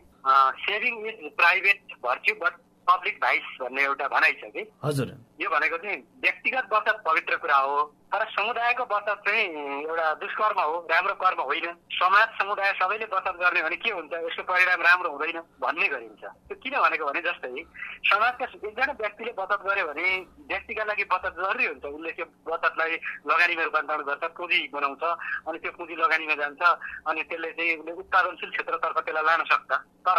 saving 0.62 0.94
is 1.06 1.18
private 1.36 1.78
virtue 2.04 2.34
but 2.42 2.54
public 2.82 3.18
vice 3.22 3.56
भन्ने 3.60 3.82
एउटा 3.82 4.06
भनाइ 4.08 4.32
छ 4.32 4.50
कि? 4.54 4.62
हजुर। 4.84 5.08
यो 5.40 5.50
भनेको 5.50 5.76
चाहिँ 5.76 5.96
व्यक्तिगत 6.22 6.68
बचत 6.72 7.02
पवित्र 7.06 7.36
कुरा 7.42 7.56
हो 7.56 7.82
तर 8.12 8.24
समुदायको 8.30 8.84
बचत 8.84 9.22
चाहिँ 9.26 9.44
एउटा 9.82 10.06
दुष्कर्म 10.20 10.58
हो 10.60 10.74
राम्रो 10.90 11.14
कर्म 11.16 11.40
होइन। 11.40 11.66
समाज 11.96 12.28
समुदाय 12.38 12.72
सबैले 12.80 13.06
बचत 13.08 13.36
गर्ने 13.40 13.62
भने 13.62 13.76
के 13.76 13.90
हुन्छ? 13.90 14.12
यसको 14.12 14.42
परिणाम 14.42 14.80
राम्रो 14.82 15.10
हुँदैन 15.10 15.38
भन्ने 15.62 15.88
गरिन्छ। 15.88 16.22
त्यो 16.22 16.56
किन 16.62 16.74
भनेको 16.76 17.04
भने 17.06 17.20
जस्तै 17.22 17.64
समाजका 18.10 18.44
एकजना 18.44 18.92
व्यक्तिले 19.00 19.32
बचत 19.32 19.60
गर्यो 19.64 19.86
भने 19.88 20.06
व्यक्तिका 20.52 20.84
लागि 20.84 21.04
बचत 21.08 21.32
जरुरी 21.40 21.66
हुन्छ। 21.66 21.84
उसले 21.86 22.12
त्यो 22.12 22.26
बचतलाई 22.44 22.92
लगानीमा 23.26 23.62
रूपान्तरण 23.62 24.02
गर्छ 24.04 24.24
पुँजी 24.36 24.60
बनाउँछ 24.74 25.02
अनि 25.48 25.58
त्यो 25.58 25.72
पुँजी 25.72 25.94
लगानीमा 25.96 26.34
जान्छ 26.42 26.62
अनि 27.08 27.22
त्यसले 27.22 27.50
चाहिँ 27.56 27.76
उसले 27.80 27.92
उत्पादनशील 28.02 28.50
क्षेत्रतर्फ 28.50 28.98
त्यसलाई 28.98 29.24
लान 29.24 29.42
सक्छ। 29.48 29.70
तर 30.06 30.18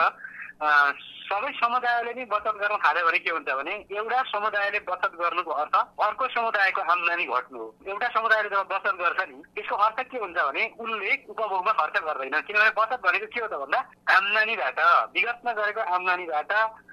सबै 0.62 1.50
समुदायले 1.58 2.14
नै 2.14 2.24
बचत 2.30 2.56
गर्न 2.62 2.76
थाल्यो 2.84 3.06
भने 3.08 3.20
के 3.26 3.32
हुन्छ 3.32 3.50
भने 3.58 3.74
एउटा 3.90 4.20
समुदायले 4.32 4.80
बचत 4.86 5.12
गर्नुको 5.18 5.52
अर्थ 5.64 5.76
अर्को 6.06 6.28
समुदायको 6.36 6.82
आम्दानी 6.94 7.26
घट्नु 7.26 7.60
हो। 7.60 7.68
एउटा 7.90 8.08
समुदायले 8.14 8.50
जब 8.54 8.68
बचत 8.70 8.96
गर्छ 9.02 9.20
नि 9.30 9.38
त्यसको 9.56 9.76
अर्थ 9.76 10.00
के 10.12 10.18
हुन्छ 10.20 10.38
भने 10.38 10.64
उसले 10.78 11.12
उपभोगमा 11.34 11.72
खर्च 11.80 11.96
गर्दैन। 12.06 12.40
किनभने 12.48 12.72
बचत 12.78 13.00
भनेको 13.02 13.28
के 13.34 13.40
हो 13.40 13.48
त 13.48 13.56
भन्दा 13.64 13.80
आम्दानीबाट 14.14 14.80
विगतमा 15.16 15.52
गरेको 15.58 15.82
आम्दानीबाट 15.96 16.52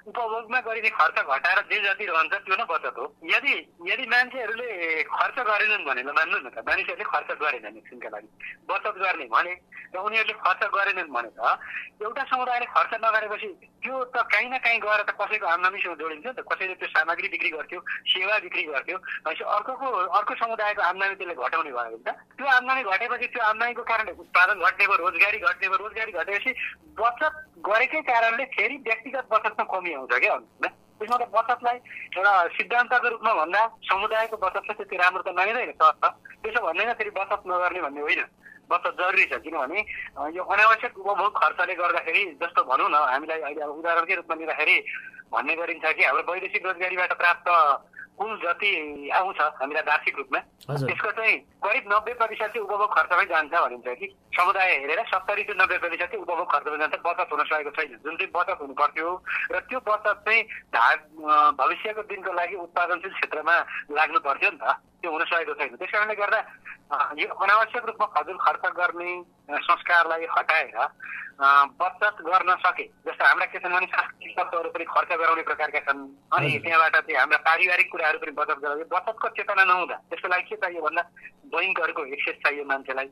उपभोगमा 0.09 0.59
गरिने 0.65 0.89
खर्च 0.89 1.17
घटाएर 1.21 1.59
जे 1.69 1.77
जति 1.85 2.05
रहन्छ 2.09 2.33
त्यो 2.41 2.55
नै 2.57 2.65
बचत 2.65 2.95
हो। 2.97 3.05
यदि 3.35 3.53
यदि 3.91 4.05
मान्छेहरूले 4.09 4.69
खर्च 5.11 5.37
गरेनन् 5.51 5.85
भने 5.85 6.01
मान्नु 6.09 6.37
न 6.41 6.49
त 6.49 6.65
मानिसहरूले 6.65 7.05
खर्च 7.13 7.29
गरेनन् 7.37 7.77
एकछिनका 7.77 8.09
लागि। 8.09 8.29
बचत 8.65 8.95
गर्ने 9.05 9.25
भने 9.29 9.53
र 9.93 9.97
उनीहरूले 10.01 10.33
खर्च 10.41 10.61
गरेनन् 10.71 11.13
भने 11.13 11.29
त 11.37 11.59
एउटा 12.01 12.23
समुदायले 12.31 12.65
खर्च 12.73 12.91
नगरेपछि 13.05 13.50
त्यो 13.53 13.95
त 14.13 14.17
काहीँ 14.31 14.49
न 14.49 14.57
काहीँ 14.57 14.79
गएर 14.79 15.01
त 15.03 15.11
कसैको 15.19 15.45
आम्दानीसँग 15.45 15.95
जोडिन्छ 15.99 16.25
नि 16.25 16.33
त। 16.33 16.39
कसैले 16.45 16.75
त्यो 16.77 16.87
सामग्री 16.91 17.27
बिक्री 17.33 17.49
गर्थ्यो 17.49 17.79
सेवा 18.09 18.37
बिक्री 18.45 18.63
गर्थ्यो 18.71 18.97
भनेपछि 18.97 19.43
अर्को 19.43 19.73
अर्को 20.17 20.33
समुदायको 20.41 20.81
आम्दानी 20.81 21.15
त्यसले 21.15 21.35
घटाउने 21.35 21.71
भयो 21.71 21.97
भने 21.97 22.03
त 22.05 22.09
त्यो 22.37 22.47
आम्दानी 22.57 22.81
घटेपछि 22.83 23.27
त्यो 23.33 23.41
आम्दानीको 23.41 23.83
कारणले 23.91 24.11
उत्पादन 24.21 24.57
घट्ने 24.59 24.85
भयो 24.87 24.97
रोजगारी 25.03 25.37
घट्ने 25.39 25.67
भयो 25.67 25.79
रोजगारी 25.83 26.11
घटेपछि 26.11 26.51
बचत 27.01 27.33
गरेकै 27.65 28.01
कारणले 28.11 28.45
फेरि 28.53 28.75
व्यक्तिगत 28.85 29.25
बचतमा 29.31 29.63
कमी 29.73 29.93
आउँछ 29.93 30.13
क्या 30.19 30.37
त्यसमा 31.01 31.17
त 31.17 31.25
बचतलाई 31.33 31.77
एउटा 32.13 32.33
सिद्धान्तको 32.55 33.09
रूपमा 33.09 33.33
भन्दा 33.33 33.61
समुदायको 33.89 34.37
बचतलाई 34.37 34.75
त्यति 34.77 34.95
राम्रो 35.01 35.21
त 35.25 35.33
मानिँदैन 35.33 35.71
त्यसो 35.73 36.61
भन्दैन 36.61 36.93
फेरि 36.93 37.09
बचत 37.17 37.41
नगर्ने 37.49 37.81
भन्ने 37.81 38.01
होइन। 38.01 38.21
बचत 38.71 38.93
जरुरी 38.99 39.25
छ 39.31 39.33
किनभने 39.43 39.79
यो 40.35 40.43
अनावश्यक 40.43 40.97
उपभोग 40.97 41.31
खर्चले 41.37 41.75
गर्दाखेरि 41.75 42.23
जस्तो 42.41 42.61
भनौँ 42.71 42.89
न 42.89 42.95
हामीलाई 43.11 43.41
अहिले 43.47 43.61
अब 43.61 43.71
उदाहरणकै 43.79 44.15
रूपमा 44.15 44.35
लिँदाखेरि 44.41 44.75
भन्ने 45.31 45.55
गरिन्छ 45.55 45.85
कि 45.85 46.03
हाम्रो 46.03 46.31
वैदेशिक 46.31 46.65
रोजगारीबाट 46.65 47.13
प्राप्त 47.17 47.47
कुल 48.19 48.31
जति 48.37 48.71
आउँछ 49.17 49.39
हामीलाई 49.59 49.83
वार्षिक 49.87 50.17
रूपमा 50.17 50.39
त्यसको 50.69 51.11
चाहिँ 51.17 51.37
करिब 51.63 51.83
नब्बे 51.91 52.13
प्रतिशत 52.19 52.51
चाहिँ 52.53 52.65
उपभोग 52.67 52.89
खर्चमै 52.93 53.25
जान्छ 53.31 53.53
भनिन्छ 53.53 53.87
कि। 53.99 54.07
समुदाय 54.37 54.71
हेरेर 54.83 55.01
सत्तरी 55.09 55.43
टु 55.43 55.53
नब्बे 55.57 55.77
प्रतिशत 55.81 56.11
चाहिँ 56.11 56.21
उपभोग 56.21 56.47
खर्चमा 56.51 56.77
जान्छ 56.77 56.99
बचत 57.01 57.29
हुन 57.31 57.43
सकेको 57.49 57.71
छैन। 57.71 57.97
जुन 58.03 58.15
चाहिँ 58.19 58.31
बचत 58.35 58.57
हुनु 58.61 58.73
पर्थ्यो 58.77 59.09
र 59.51 59.59
त्यो 59.71 59.79
बचत 59.89 60.17
चाहिँ 60.27 60.41
भविष्यको 61.57 62.01
दिनको 62.11 62.31
लागि 62.37 62.55
उत्पादनशील 62.67 63.13
क्षेत्रमा 63.17 63.55
लाग्नु 63.97 64.19
पर्थ्यो 64.21 64.49
नि 64.51 64.59
त। 64.61 64.69
त्यो 65.01 65.09
हुन 65.11 65.23
सकेको 65.25 65.53
छैन। 65.57 65.75
त्यस 65.81 65.91
कारणले 65.91 66.15
गर्दा 66.21 66.39
यो 66.91 67.27
रूप 67.75 67.85
रूपमा 67.85 68.05
फाजुल 68.05 68.37
खर्च 68.37 68.61
गर्ने 68.75 69.11
संस्कारलाई 69.59 70.25
हटाएर 70.37 70.77
बचत 71.41 72.15
गर्न 72.21 72.55
सके। 72.61 72.83
जस्तो 73.01 73.23
हाम्रा 73.25 73.45
के 73.49 73.59
छन् 73.59 73.73
भने 73.73 73.87
सांस्कृतिक 73.89 74.37
तत्त्वहरू 74.37 74.69
पनि 74.69 74.85
खर्च 74.85 75.09
गराउने 75.09 75.43
प्रकारका 75.49 75.79
छन्। 75.89 75.99
अनि 76.37 76.49
त्यहाँबाट 76.61 76.95
चाहिँ 77.01 77.17
हाम्रा 77.17 77.37
पारिवारिक 77.49 77.87
कुराहरू 77.91 78.17
पनि 78.21 78.31
बचत 78.37 78.57
गराउने। 78.61 78.85
बचतको 78.93 79.27
चेतना 79.41 79.63
नहुँदा 79.65 79.95
त्यसको 80.09 80.27
लागि 80.29 80.45
के 80.49 80.55
चाहियो 80.61 80.81
भन्दा 80.85 81.01
बैङ्कहरूको 81.49 82.01
एक्सेस 82.13 82.37
चाहियो 82.45 82.63
मान्छेलाई। 82.69 83.09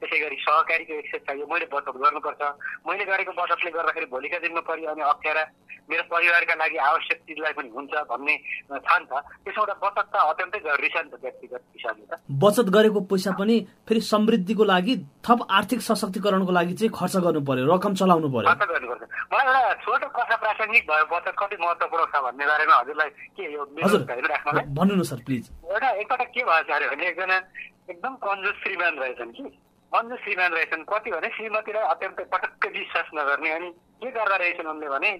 त्यसै 0.00 0.18
गरी 0.20 0.36
सहकारीको 0.44 0.92
एक्सेस 1.00 1.22
चाहियो। 1.24 1.44
मैले 1.48 1.66
बचत 1.72 1.96
गर्नुपर्छ। 2.04 2.42
मैले 2.84 3.04
गरेको 3.08 3.32
बचतले 3.32 3.70
गर्दाखेरि 3.72 4.06
भोलिका 4.12 4.38
दिनमा 4.44 4.60
परिआउने 4.68 5.02
अप्ठ्यारा। 5.08 5.44
मेरो 5.90 6.02
परिवारका 6.06 6.54
लागि 6.54 6.76
आवश्यक 6.76 7.18
चिजलाई 7.26 7.52
पनि 7.56 7.68
हुन्छ 7.74 7.92
भन्ने 8.06 8.34
छ 8.36 8.92
नि 9.00 9.06
त 9.10 9.12
त्यसबाट 9.42 9.70
बचत 9.82 10.06
त 10.12 10.14
अत्यन्तै 10.30 10.60
जरुरी 10.62 10.88
छ 10.92 10.96
नि 11.02 11.10
त 11.10 11.14
व्यक्तिगत 11.18 11.62
हिसाबले 11.74 12.06
त। 12.06 12.12
बचत 12.30 12.66
गरेको 12.76 13.00
पैसा 13.10 13.32
पनि 13.40 13.56
फेरि 13.88 14.00
समृद्धिको 14.04 14.64
लागि 14.64 14.94
थप 15.20 15.40
आर्थिक 15.50 15.80
सशक्तिकरणको 15.82 16.52
लागि 16.52 16.74
चाहिँ 16.80 16.92
खर्च 16.96 17.16
गर्नु 17.24 17.40
पर्यो 17.48 17.64
रकम 17.70 17.94
चलाउनु 18.00 18.28
पर्यो। 18.34 18.48
मलाई 19.30 19.46
एउटा 19.46 19.72
छोटो 19.84 20.06
कथा 20.16 20.36
प्रासङ्गिक 20.42 20.84
भयो 20.90 21.04
बचत 21.12 21.34
कति 21.40 21.56
महत्त्वपूर्ण 21.60 22.04
छ 22.12 22.14
भन्ने 22.24 22.44
बारेमा 22.50 22.74
हजुरलाई 22.80 23.10
के 23.36 23.44
यो 23.52 23.62
हजुर 23.84 24.02
भन्नु 24.78 24.94
न 24.94 25.02
सर 25.10 25.20
प्लिज। 25.26 25.44
एउटा 25.70 25.88
एकपल्ट 26.00 26.28
के 26.34 26.42
भएछ 26.48 26.70
अरे 26.76 26.86
भने 26.92 27.04
एकजना 27.08 27.36
एकदम 27.90 28.14
कन्जुस 28.24 28.56
श्रीमान 28.62 28.94
रहेछन् 29.02 29.32
कि? 29.36 29.44
कन्जुस 29.92 30.20
श्रीमान 30.24 30.50
रहेछन्। 30.52 30.82
कति 30.88 31.10
भने 31.10 31.28
श्रीमतीलाई 31.36 31.84
अत्यन्तै 31.92 32.24
पटक्कै 32.32 32.68
विश्वास 32.78 33.08
नगर्ने 33.14 33.50
अनि 33.50 33.68
के 34.00 34.10
गर्दा 34.16 34.36
रहेछन् 34.36 34.72
उनले 34.72 34.88
भने 34.88 35.10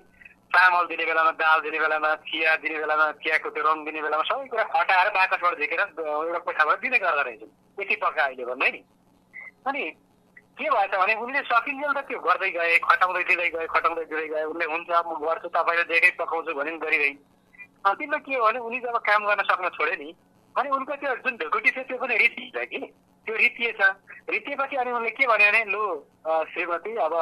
चामल 0.51 0.85
दिने 0.91 1.05
बेलामा 1.07 1.33
दाल 1.41 1.59
दिने 1.61 1.79
बेलामा 1.79 2.11
चिया 2.27 2.57
दिने 2.63 2.79
बेलामा 2.83 3.05
चियाको 3.23 3.49
त्यो 3.55 3.63
रङ 3.69 3.85
दिने 3.87 4.01
बेलामा 4.03 4.25
सबै 4.31 4.49
कुरा 4.49 4.65
हटाएर 4.75 5.09
बाकसबाट 5.15 5.55
झिकेर 5.61 5.81
एउटा 5.81 6.41
पैसाबाट 6.49 6.79
दिने 6.81 6.99
गर्दो 7.05 7.23
रहेछन्। 7.29 7.53
यति 7.79 7.95
पक्का 8.03 8.23
अहिले 8.25 8.45
भन्नु 8.49 8.71
नि? 8.75 8.81
अनि 9.67 9.85
के 10.59 10.69
भएछ 10.71 10.95
भने 10.95 11.15
उनले 11.15 11.41
सकिन्जेल 11.49 11.93
त 11.93 12.01
त्यो 12.09 12.19
गर्दै 12.21 12.51
गए 12.51 12.79
खटाउँदै 12.85 13.23
दिँदै 13.29 13.49
गए 13.51 13.67
खटाउँदै 13.75 14.05
दिँदै 14.05 14.29
गए। 14.29 14.45
उनले 14.53 14.65
हुन्छ 14.73 14.89
म 14.91 15.11
गर्छु 15.21 15.49
तपाईँले 15.49 15.85
जेकै 15.91 16.11
पकाउँछु 16.21 16.53
भने 16.55 16.71
पनि 16.71 16.79
गरिरहे। 16.85 17.11
अन्तिममा 17.81 18.19
के 18.25 18.35
हो 18.35 18.45
भने 18.45 18.59
उनी 18.61 18.79
जब 18.81 18.97
काम 19.09 19.21
गर्न 19.27 19.43
सक्न 19.51 19.69
छोडे 19.77 19.97
नि 20.01 20.09
अनि 20.57 20.69
उनको 20.69 20.95
त्यो 21.01 21.15
जुन 21.25 21.35
ढुकुटी 21.41 21.71
छ 21.71 21.79
त्यो 21.89 21.97
पनि 21.97 22.15
रितिन्छ 22.21 22.57
कि? 22.73 22.81
त्यो 23.27 23.35
रितिएछ 23.37 23.81
रितिएपछि 24.31 24.77
अनि 24.77 24.91
उनले 24.91 25.11
के 25.17 25.27
भन्यो 25.33 25.49
भने 25.49 25.65
लु 25.73 25.83
श्रीमती 26.53 26.93
अब 27.05 27.15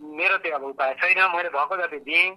मेरो 0.00 0.36
त्यो 0.44 0.54
अब 0.56 0.64
उपाय 0.64 0.94
छैन 1.00 1.20
मैले 1.34 1.48
भएको 1.52 1.76
जति 1.76 1.98
दिएँ। 2.08 2.30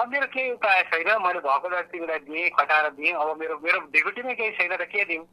अब 0.00 0.08
मेरो 0.08 0.26
केही 0.32 0.50
उपाय 0.56 0.82
छैन 0.88 1.08
मैले 1.20 1.40
भएको 1.44 1.68
जति 1.68 1.88
तिमीलाई 1.92 2.18
दिएँ 2.28 2.48
खटाएर 2.56 2.88
दिएँ 2.96 3.12
अब 3.12 3.28
मेरो 3.40 3.54
मेरो 3.60 3.78
ढुकुटीमै 3.92 4.34
केही 4.40 4.50
छैन 4.56 4.76
त 4.76 4.88
के 4.88 5.04
दिउँ? 5.04 5.24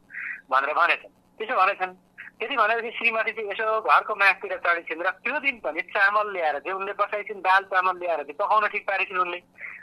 भनेर 0.50 0.72
भनेछन्। 0.74 1.12
त्यसो 1.38 1.54
भनेछन् 1.56 1.92
त्यति 2.40 2.56
भनेपछि 2.56 2.90
श्रीमती 2.96 3.32
चाहिँ 3.32 3.50
यसो 3.50 3.80
घरको 3.84 4.14
मागतिर 4.16 4.56
चढेछिन् 4.64 5.04
र 5.04 5.10
त्यो 5.20 5.38
दिन 5.44 5.56
पनि 5.60 5.80
चामल 5.92 6.26
ल्याएर 6.32 6.56
चाहिँ 6.64 6.76
उनले 6.80 6.92
बसाइछिन् 6.96 7.44
दाल 7.44 7.62
चामल 7.68 7.96
ल्याएर 8.00 8.20
चाहिँ 8.24 8.38
पकाउन 8.40 8.66
ठिक 8.72 8.84
पारेछिन् 8.88 9.20
उनले। 9.20 9.40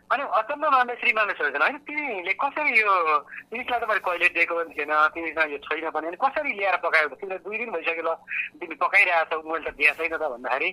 अनि 0.09 0.23
अचम्म 0.23 0.63
मान्दै 0.65 0.95
श्रीमानले 0.95 1.33
सोचेछन् 1.33 1.61
होइन 1.61 1.77
तिमीले 1.83 2.33
कसरी 2.39 2.71
यो 2.73 2.91
तिमीलाई 3.45 3.79
त 3.79 3.83
मैले 3.83 3.99
कहिले 4.01 4.27
दिएको 4.29 4.55
पनि 4.55 4.71
थिएन 4.73 4.93
तिमीसँग 5.11 5.51
यो 5.51 5.59
छैन 5.59 5.83
अनि 5.91 6.15
कसरी 6.17 6.51
ल्याएर 6.53 6.77
पकायो 6.79 7.07
तिमीले 7.13 7.37
दुई 7.43 7.57
दिन 7.57 7.69
भइसक्यो 7.69 8.03
ल 8.05 8.15
तिमी 8.55 8.75
पकाइरहेछौ 8.77 9.41
मैले 9.43 9.67
त 9.67 9.75
दिएको 9.75 9.99
छैन 9.99 10.15
त 10.15 10.23
भन्दाखेरि 10.25 10.69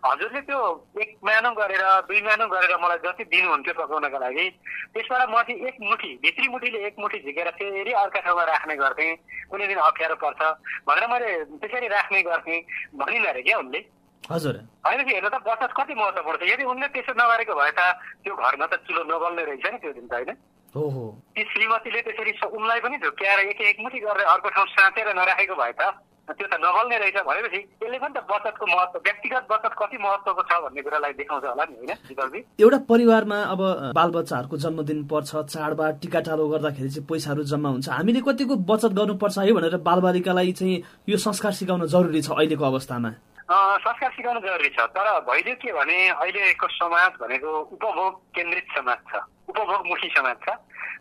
हजुरले 0.00 0.40
त्यो 0.42 0.60
एक 0.96 1.10
मानौ 1.20 1.50
गरेर 1.54 1.84
दुई 2.08 2.20
मानौ 2.22 2.46
गरेर 2.48 2.72
मलाई 2.78 2.98
जति 3.04 3.24
दिनुहुन्थ्यो 3.26 3.74
पकाउनका 3.76 4.18
लागि 4.18 4.46
त्यसबाट 4.88 5.28
म 5.28 5.36
चाहिँ 5.42 5.68
एक 5.68 5.76
मुठी 5.82 6.10
भित्री 6.22 6.48
मुठीले 6.48 6.78
एक 6.86 6.96
मुठी 6.98 7.18
झिकेर 7.20 7.50
फेरि 7.60 7.92
अर्का 7.94 8.20
ठाउँमा 8.22 8.44
राख्ने 8.46 8.76
गर्थेँ 8.78 9.12
कुनै 9.50 9.66
दिन 9.66 9.84
अप्ठ्यारो 9.84 10.16
पर्छ 10.16 10.40
भनेर 10.88 11.06
मैले 11.08 11.30
त्यसरी 11.60 11.88
राख्ने 11.90 12.22
गर्थेँ 12.24 12.60
भनिन् 12.96 13.28
अरे 13.28 13.42
क्या 13.42 13.58
उनले 13.58 13.84
हजुर। 14.30 14.56
होइन 14.86 15.00
कि 15.04 15.12
हेर्नु 15.14 15.30
त 15.30 15.40
बचत 15.48 15.72
कति 15.78 15.94
महत्त्वपूर्ण 15.94 16.38
छ 16.38 16.50
यदि 16.52 16.64
उनले 16.64 16.88
त्यसो 16.94 17.12
नगरेको 17.16 17.54
भए 17.54 17.72
त 17.78 17.80
त्यो 18.24 18.34
घरमा 18.36 18.66
त 18.66 18.74
चुलो 18.86 19.02
नबल्ने 19.08 19.42
रहेछ 19.48 19.66
नि 19.72 19.78
त्यो 19.78 19.92
दिन 19.92 20.06
त 20.06 20.12
होइन? 20.12 20.36
हो 20.74 20.84
हो। 20.94 21.04
ती 21.36 21.42
श्रीमतीले 21.52 22.00
त्यसरी 22.04 22.32
उनलाई 22.44 22.80
पनि 22.84 22.96
झुक्क्याएर 23.00 23.40
एक 23.48 23.60
एकमुठी 23.72 23.98
गरेर 24.04 24.26
अर्को 24.34 24.48
ठाउँ 24.52 24.66
साँचेर 24.76 25.08
नराखेको 25.16 25.56
भए 25.56 25.72
त 25.80 25.82
त्यो 26.28 26.44
त 26.44 26.60
नबल्ने 26.60 26.96
रहेछ 27.00 27.16
भनेपछि 27.24 27.60
यसले 27.82 27.98
पनि 27.98 28.12
त 28.12 28.20
बचतको 28.28 28.64
महत्व 28.68 28.98
व्यक्तिगत 29.00 29.44
बचत 29.48 29.72
कति 29.80 29.96
महत्वको 29.96 30.42
छ 30.44 30.52
भन्ने 30.60 30.82
कुरालाई 30.84 31.12
देखाउँछ 31.16 31.44
होला 31.44 31.64
नि 31.64 31.76
होइन 31.80 31.92
विकल्पी 32.08 32.40
एउटा 32.60 32.78
परिवारमा 32.84 33.38
अब 33.48 33.60
बालबच्चाहरूको 33.96 34.56
जन्मदिन 34.60 34.98
पर्छ 35.08 35.30
चाडबाड 35.48 35.94
टिकाटालो 36.04 36.48
गर्दाखेरि 36.52 36.90
चाहिँ 36.92 37.06
पैसाहरू 37.08 37.42
जम्मा 37.48 37.68
हुन्छ। 37.72 37.88
हामीले 37.88 38.20
कतिको 38.28 38.54
बचत 38.68 38.92
गर्नुपर्छ 38.92 39.38
है 39.38 39.52
भनेर 39.56 39.76
बालबालिकालाई 39.88 40.52
चाहिँ 40.52 40.76
यो 41.08 41.16
संस्कार 41.16 41.52
सिकाउन 41.64 41.88
जरुरी 41.88 42.20
छ 42.20 42.36
अहिलेको 42.36 42.64
अवस्थामा? 42.76 43.10
संस्कार 43.48 44.10
सिकाउनु 44.12 44.40
जरुरी 44.40 44.68
छ 44.76 44.84
तर 44.92 45.08
भइदियो 45.24 45.54
के 45.56 45.72
भने 45.72 45.96
अहिलेको 46.10 46.68
समाज 46.68 47.12
भनेको 47.16 47.48
उपभोग 47.72 48.12
केन्द्रित 48.36 48.66
समाज 48.76 48.98
छ 49.08 49.24
उपभोगमुखी 49.48 50.08
समाज 50.12 50.36
छ। 50.44 50.52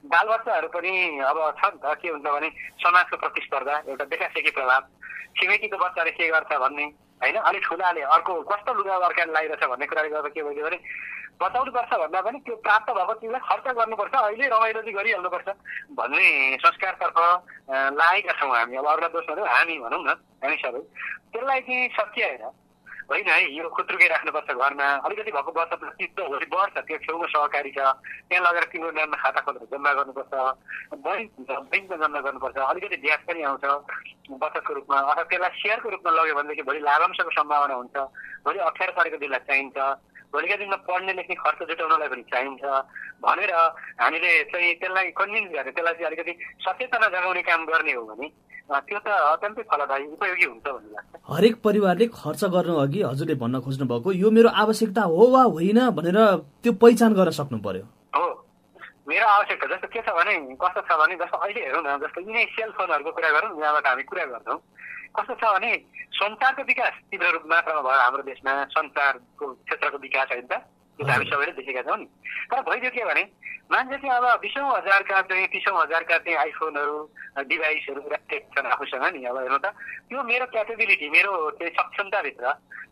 बालबच्चाहरू 0.07 0.67
पनि 0.71 0.93
अब 1.27 1.39
छ 1.59 1.63
नि 1.67 1.79
त 1.83 1.91
के 1.99 2.07
हुन्छ 2.07 2.23
भने 2.23 2.49
समाजको 2.79 3.17
प्रतिस्पर्धा 3.19 3.75
एउटा 3.91 4.05
देखासेकी 4.07 4.51
प्रभाव। 4.55 4.81
छिमेकीको 5.35 5.77
बच्चाले 5.77 6.11
के 6.15 6.27
गर्छ 6.31 6.51
भन्ने 6.55 6.85
होइन? 7.19 7.35
अलिक 7.35 7.63
ठुलाले 7.67 8.01
अर्को 8.15 8.33
कस्तो 8.47 8.73
लुगा 8.79 8.95
अर्काले 8.95 9.31
लगाइरहेछ 9.31 9.63
भन्ने 9.67 9.85
कुराले 9.91 10.09
गर्दा 10.15 10.29
के 10.31 10.43
भइदियो 10.47 10.65
भने 10.67 10.79
बचाउनुपर्छ 11.37 11.91
भन्दा 12.01 12.19
पनि 12.21 12.37
त्यो 12.45 12.55
प्राप्त 12.65 12.89
भएको 12.97 13.13
चिजलाई 13.21 13.41
खर्च 13.47 13.65
गर्नुपर्छ 13.77 14.13
अहिले 14.17 14.45
रमाइलो 14.49 14.81
चाहिँ 14.81 14.95
गरिहाल्नुपर्छ। 14.97 15.47
भन्ने 15.97 16.25
संस्कारतर्फ 16.65 17.17
लागेका 18.01 18.33
छौँ 18.39 18.51
हामी। 18.57 18.75
अब 18.77 18.87
अरूलाई 18.87 19.11
दोष 19.13 19.25
भनौँ 19.29 19.47
हामी 19.47 19.75
भनौँ 19.85 20.01
न 20.01 20.09
हामी 20.43 20.57
सबै 20.63 20.81
त्यसलाई 21.31 21.61
चाहिँ 21.61 21.89
सच्याएर 21.97 22.43
होइन। 23.07 23.27
है 23.29 23.39
यो 23.55 23.69
खुत्रुकै 23.69 24.07
राख्नुपर्छ 24.07 24.49
घरमा। 24.51 24.87
अलिकति 25.05 25.31
भएको 25.31 25.51
बचत 25.55 25.83
चित्त 25.99 26.19
भोलि 26.27 26.47
बढ्छ 26.51 26.77
त्यो 26.87 26.97
छेउमा 27.05 27.27
सहकारी 27.31 27.71
छ। 27.71 27.79
त्यहाँ 28.27 28.43
लगेर 28.43 28.65
तिम्रो 28.73 28.91
नाममा 28.97 29.17
खाता 29.21 29.39
खोलेर 29.45 29.63
जम्मा 29.71 29.91
गर्नुपर्छ। 29.93 30.33
बैङ्क 31.05 31.29
हुन्छ 31.37 31.51
बैङ्कमा 31.71 31.95
जम्मा 32.03 32.19
गर्नुपर्छ। 32.19 32.57
अलिकति 32.57 32.97
ब्याज 33.05 33.21
पनि 33.27 33.41
आउँछ 33.47 33.65
बचतको 34.41 34.73
रूपमा। 34.73 34.97
अथवा 35.07 35.23
त्यसलाई 35.23 35.53
सेयरको 35.61 35.87
रूपमा 35.87 36.11
लग्यो 36.17 36.35
भनेदेखि 36.35 36.63
भोलि 36.67 36.79
लाभांशको 36.83 37.31
सम्भावना 37.31 37.75
हुन्छ। 37.79 37.95
भोलि 38.43 38.59
अप्ठ्यारो 38.59 38.93
परेको 38.97 39.17
दिनलाई 39.23 39.45
चाहिन्छ। 39.47 39.77
भोलिका 40.33 40.55
दिनमा 40.55 40.77
पढ्ने 40.87 41.13
लेख्ने 41.13 41.35
खर्च 41.35 41.59
जुटाउनलाई 41.69 42.09
पनि 42.09 42.23
चाहिन्छ। 42.31 42.63
भनेर 43.23 43.51
हामीले 44.01 44.31
चाहिँ 44.51 44.73
त्यसलाई 44.81 45.07
कन्भिन्स 45.19 45.51
गर्ने 45.55 45.71
त्यसलाई 45.71 45.93
चाहिँ 45.93 46.07
अलिकति 46.09 46.33
सचेतना 46.65 47.07
जगाउने 47.07 47.41
काम 47.47 47.61
गर्ने 47.65 47.93
हो 47.93 48.03
भने 48.11 48.27
त्यो 48.67 48.99
त 48.99 49.07
अत्यन्तै 49.07 49.63
फलदायी 49.71 50.05
उपयोगी 50.11 50.45
हुन्छ 50.45 50.65
भन्ने 50.67 50.89
लाग्छ। 50.91 51.11
हरेक 51.31 51.55
परिवारले 51.63 52.05
खर्च 52.11 52.43
गर्नु 52.55 52.75
अघि 52.83 52.99
हजुरले 53.07 53.35
भन्न 53.39 53.55
खोज्नु 53.63 53.85
भएको 53.87 54.11
यो 54.11 54.29
मेरो 54.37 54.49
आवश्यकता 54.63 55.01
हो 55.07 55.23
वा 55.31 55.43
होइन 55.55 55.79
भनेर 55.95 56.19
त्यो 56.63 56.71
पहिचान 56.83 57.13
गर्न 57.15 57.31
सक्नु 57.39 57.57
पर्यो 57.63 57.85
हो। 58.15 58.27
मेरो 59.07 59.25
आवश्यकता 59.25 59.65
जस्तो 59.71 59.87
के 59.87 60.01
छ 60.03 60.11
भने 60.11 60.35
कस्तो 60.59 60.81
छ 60.83 60.91
भने 60.99 61.15
जस्तो 61.15 61.37
अहिले 61.39 61.61
हेरौँ 61.63 61.83
न 61.87 61.95
जस्तो 62.03 62.19
यिनै 62.27 62.43
सेलफोनहरूको 62.59 63.11
कुरा 63.15 63.29
गरौँ 63.35 63.55
यहाँबाट 63.55 63.87
हामी 63.87 64.03
कुरा 64.03 64.25
गर्छौँ। 64.35 64.59
कस्तो 65.15 65.33
छ 65.39 65.43
भने 65.55 65.71
सञ्चारको 66.17 66.63
विकास 66.63 66.93
तीव्र 67.11 67.27
रूप 67.33 67.45
मात्रामा 67.47 67.81
भयो 67.81 67.99
हाम्रो 68.01 68.23
देशमा 68.25 68.51
सञ्चारको 68.73 69.45
क्षेत्रको 69.53 69.97
विकास 69.97 70.27
होइन। 70.31 70.47
त 70.47 70.53
त्यो 70.97 71.05
त 71.05 71.09
हामी 71.09 71.25
सबैले 71.29 71.51
देखेका 71.53 71.81
छौँ। 71.85 71.97
नि 71.97 72.05
तर 72.49 72.61
भइदियो 72.65 72.91
के 72.91 73.03
भने 73.05 73.23
मान्छे 73.67 73.97
चाहिँ 74.01 74.15
अब 74.17 74.25
बिसौँ 74.41 74.65
हजारका 74.65 75.21
चाहिँ 75.29 75.47
तिसौँ 75.53 75.75
हजारका 75.77 76.17
चाहिँ 76.23 76.37
आइफोनहरू 76.37 76.97
डिभाइसहरू 77.45 78.01
राखेका 78.09 78.47
छन् 78.55 78.71
आफूसँग 78.71 79.05
नि 79.13 79.25
अब 79.27 79.37
हेर्नु 79.37 79.59
त। 79.61 79.67
त्यो 80.09 80.23
मेरो 80.23 80.45
क्यापेबिलिटी 80.55 81.07
मेरो 81.13 81.31
चाहिँ 81.59 81.73
सक्षमताभित्र 81.75 82.45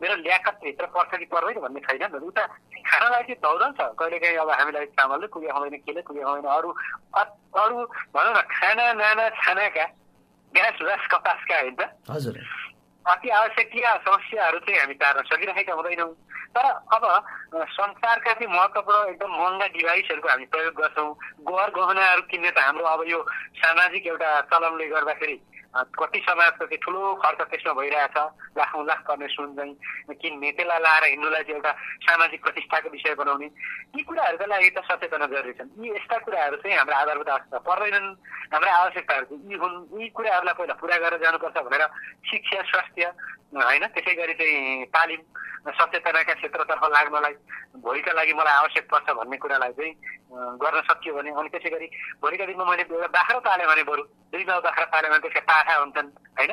मेरो 0.03 0.15
ल्याकतभित्र 0.22 0.86
पर्छ 0.91 1.12
कि 1.15 1.25
पर्दैन 1.32 1.60
भन्ने 1.63 1.79
छैन 1.88 2.03
नि 2.12 2.27
उता 2.27 2.44
खानालाई 2.86 3.24
चाहिँ 3.25 3.39
दौडन 3.41 3.72
छ। 3.74 3.82
कहिलेकाहीँ 3.96 4.38
अब 4.38 4.50
हामीलाई 4.51 4.86
चामलले 4.94 5.27
पुगे 5.34 5.48
खुवाउँदैन 5.50 5.82
केले 5.88 6.01
पुगे 6.03 6.22
खुवाउँदैन 6.22 6.51
अरू 6.51 6.70
अरू 7.55 7.75
भनौँ 8.13 8.34
न 8.36 8.39
खाना 8.53 8.86
नाना 9.01 9.25
छानाका 9.39 9.86
ग्यास 10.53 10.77
व्यास 10.84 11.03
कपासका 11.12 11.55
होइन। 11.55 11.82
हजुर। 12.12 12.36
अति 13.06 13.30
आवश्यकीय 13.30 13.86
समस्याहरू 14.02 14.60
चाहिँ 14.60 14.80
हामी 14.80 14.94
टार्न 14.98 15.22
सकिरहेका 15.30 15.74
हुँदैनौँ। 15.74 16.14
तर 16.56 16.66
अब 16.66 17.04
संसारका 17.70 18.34
चाहिँ 18.34 18.48
महत्त्वपूर्ण 18.50 19.10
एकदम 19.10 19.32
महँगा 19.32 19.68
डिभाइसहरूको 19.68 20.30
हामी 20.30 20.46
प्रयोग 20.46 20.74
गर्छौँ। 20.74 21.10
गहर 21.46 21.70
गहनाहरू 21.70 22.22
किन्ने 22.32 22.52
त 22.52 22.58
हाम्रो 22.58 22.86
अब 22.86 23.02
यो 23.08 23.20
सामाजिक 23.62 24.08
एउटा 24.08 24.30
चलनले 24.50 24.88
गर्दाखेरि 24.90 25.38
कति 25.75 26.20
समाजको 26.20 26.65
चाहिँ 26.65 26.77
ठुलो 26.77 27.13
खर्च 27.15 27.41
त्यसमा 27.44 27.74
भइरहेछ 27.74 28.17
लाखौँ 28.55 28.86
लाख 28.86 29.00
पर्ने 29.03 29.27
सुन 29.27 29.55
चाहिँ 29.55 30.15
किन्ने 30.15 30.51
त्यसलाई 30.53 30.79
लाएर 30.79 31.03
हिँड्नुलाई 31.05 31.44
चाहिँ 31.44 31.55
एउटा 31.55 31.72
सामाजिक 32.01 32.44
प्रतिष्ठाको 32.44 32.89
विषय 32.89 33.15
बनाउने 33.15 33.46
यी 33.91 34.01
कुराहरूका 34.01 34.46
लागि 34.46 34.70
त 34.72 34.79
सचेतना 34.86 35.27
जरुरी 35.27 35.53
छन् 35.53 35.75
यी 35.77 35.91
यस्ता 35.91 36.17
कुराहरू 36.24 36.55
चाहिँ 36.58 36.77
हाम्रो 36.77 36.96
आधारभूत 36.96 37.29
आवश्यकता 37.29 37.60
पर्दैनन् 37.62 38.08
हाम्रा 38.51 38.72
आवश्यकताहरू 38.74 39.25
चाहिँ 39.25 39.44
यी 39.46 39.58
हुन् 39.58 39.75
यी 40.00 40.08
कुराहरूलाई 40.12 40.55
पहिला 40.55 40.79
पुरा 40.79 40.98
गरेर 40.98 41.20
जानुपर्छ 41.22 41.58
भनेर 41.60 41.84
शिक्षा 42.25 42.62
स्वास्थ्य 42.65 43.12
होइन 43.53 43.86
त्यसै 43.89 44.13
गरी 44.15 44.34
चाहिँ 44.36 44.86
तालिम 44.89 45.22
सचेतनाका 45.67 46.34
क्षेत्रतर्फ 46.36 46.84
लाग्नलाई 46.88 47.34
भोलिका 47.77 48.12
लागि 48.13 48.34
मलाई 48.34 48.55
आवश्यक 48.55 48.86
पर्छ 48.88 49.10
भन्ने 49.12 49.38
कुरालाई 49.38 49.74
चाहिँ 49.74 49.94
गर्न 50.55 50.82
सकियो 50.84 51.13
भने 51.15 51.32
अनि 51.32 51.50
त्यसै 51.50 51.70
गरी 51.70 51.88
भोलिका 52.22 52.46
दिनमा 52.46 52.65
मैले 52.65 52.84
एउटा 52.86 53.08
बाख्रा 53.10 53.39
पालेँ 53.41 53.67
भने 53.67 53.84
बरु 53.84 54.03
दुई 54.32 54.44
गाउँ 54.44 54.62
बाख्रा 54.62 54.86
पालेँ 54.88 55.10
भने 55.10 55.20
त्यसका 55.24 55.41
पाठा 55.66 55.80
हुन्छन् 55.82 56.10
होइन? 56.38 56.52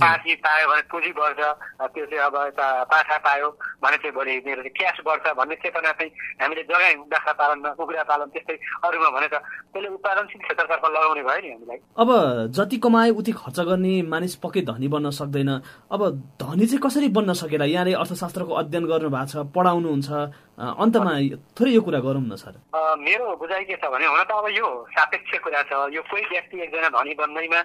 पाठी 0.00 0.34
पायो 0.40 0.66
भने 0.68 0.82
पुँजी 0.88 1.12
बढ्छ 1.12 1.40
त्यो 1.92 2.04
चाहिँ 2.06 2.24
अब 2.24 2.36
यता 2.48 2.66
पाठा 2.88 3.16
पायो 3.20 3.48
भने 3.82 3.96
चाहिँ 4.00 4.14
भोलि 4.16 4.32
मेरो 4.46 4.62
चाहिँ 4.62 4.72
क्यास 4.72 4.98
बढ्छ 5.04 5.26
भन्ने 5.36 5.54
चेतना 5.60 5.92
चाहिँ 5.92 6.10
हामीले 6.40 6.62
जगायौँ 6.64 7.04
बाख्रा 7.12 7.32
पालनमा 7.34 7.70
कुखुरा 7.76 8.02
पालन 8.08 8.26
त्यस्तै 8.32 8.56
अरूमा 8.86 9.10
भने 9.10 9.28
त 9.28 9.36
त्यसले 9.74 9.88
उत्पादनशील 9.90 10.40
क्षेत्रतर्फ 10.40 10.84
लगाउने 10.86 11.22
भयो 11.28 11.40
नि 11.44 11.48
हामीलाई। 11.52 11.78
अब 11.98 12.10
जति 12.56 12.76
कमाए 12.80 13.10
उति 13.10 13.32
खर्च 13.34 13.58
गर्ने 13.68 13.94
मानिस 14.08 14.34
पक्कै 14.40 14.62
धनी 14.64 14.88
बन्न 14.88 15.10
सक्दैन। 15.10 15.50
अब 15.92 16.00
धनी 16.40 16.64
चाहिँ 16.66 16.80
कसरी 16.80 17.08
बन्न 17.12 17.32
सकेर 17.34 17.62
यहाँले 17.68 17.92
अर्थशास्त्रको 18.00 18.52
अध्ययन 18.54 18.84
गर्नु 18.86 19.10
भएको 19.10 19.28
छ 19.28 19.36
पढाउनुहुन्छ 19.50 20.08
अन्तमा 20.54 21.12
थोरै 21.52 21.70
यो 21.72 21.80
कुरा 21.82 21.98
गरौँ 22.00 22.22
न 22.22 22.36
सर 22.36 22.54
मेरो 22.96 23.26
बुझाइ 23.36 23.64
के 23.64 23.74
छ 23.74 23.90
भने 23.90 24.06
हुन 24.06 24.22
त 24.22 24.30
अब 24.32 24.46
यो 24.54 24.66
सापेक्ष 24.88 25.38
कुरा 25.40 25.62
छ 25.64 25.72
यो 25.90 26.02
कोही 26.04 26.22
व्यक्ति 26.24 26.60
एकजना 26.62 26.88
धनी 26.94 27.14
बन्दैमा 27.16 27.60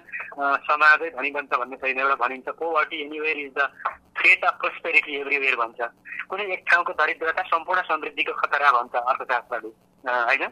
समाजै 0.66 1.10
धनी 1.12 1.30
बन्छ 1.30 1.50
भन्ने 1.54 1.76
छैन 1.78 1.98
एउटा 2.00 2.16
भनिन्छ 2.18 2.48
poverty 2.52 2.96
anywhere 3.02 3.38
is 3.40 3.52
the 3.54 3.68
threat 4.16 4.44
of 4.44 4.58
prosperity 4.60 5.12
everywhere 5.16 5.56
भन्छ 5.56 5.78
कुनै 6.26 6.44
एक 6.52 6.64
ठाउँको 6.66 6.92
दरिद्रता 6.98 7.42
सम्पूर्ण 7.48 7.82
समृद्धिको 7.86 8.32
खतरा 8.36 8.72
भन्छ 8.72 8.94
अर्थशास्त्रले 9.04 9.70
होइन 10.04 10.42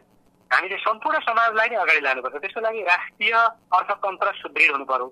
हामीले 0.51 0.77
सम्पूर्ण 0.81 1.19
समाजलाई 1.25 1.69
नै 1.69 1.77
अगाडि 1.79 2.01
लानुपर्छ 2.03 2.37
त्यसको 2.39 2.61
लागि 2.61 2.83
राष्ट्रिय 2.87 3.35
अर्थतन्त्र 3.75 4.33
सुदृढ 4.39 4.71
हुनु 4.73 4.87
पर्यो 4.87 5.11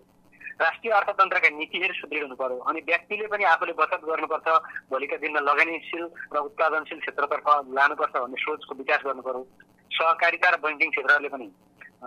राष्ट्रिय 0.60 0.92
अर्थतन्त्रका 0.92 1.48
नीतिहरू 1.52 1.94
सुदृढ 2.00 2.22
हुनु 2.22 2.36
पर्यो। 2.40 2.58
अनि 2.64 2.80
व्यक्तिले 2.88 3.26
पनि 3.28 3.44
आफूले 3.44 3.72
बचत 3.76 4.00
गर्नुपर्छ 4.08 4.46
भोलिका 4.88 5.16
दिनमा 5.20 5.40
लगानीशील 5.44 6.04
र 6.32 6.36
उत्पादनशील 6.48 6.98
क्षेत्रतर्फ 7.04 7.46
लानुपर्छ 7.76 8.14
भन्ने 8.16 8.38
सोचको 8.40 8.74
विकास 8.80 9.00
गर्नु 9.04 9.22
पर्यो 9.28 9.42
सहकारिता 9.90 10.48
र 10.48 10.56
बैङ्किङ 10.64 10.90
क्षेत्रहरूले 10.96 11.28
पनि 11.34 11.48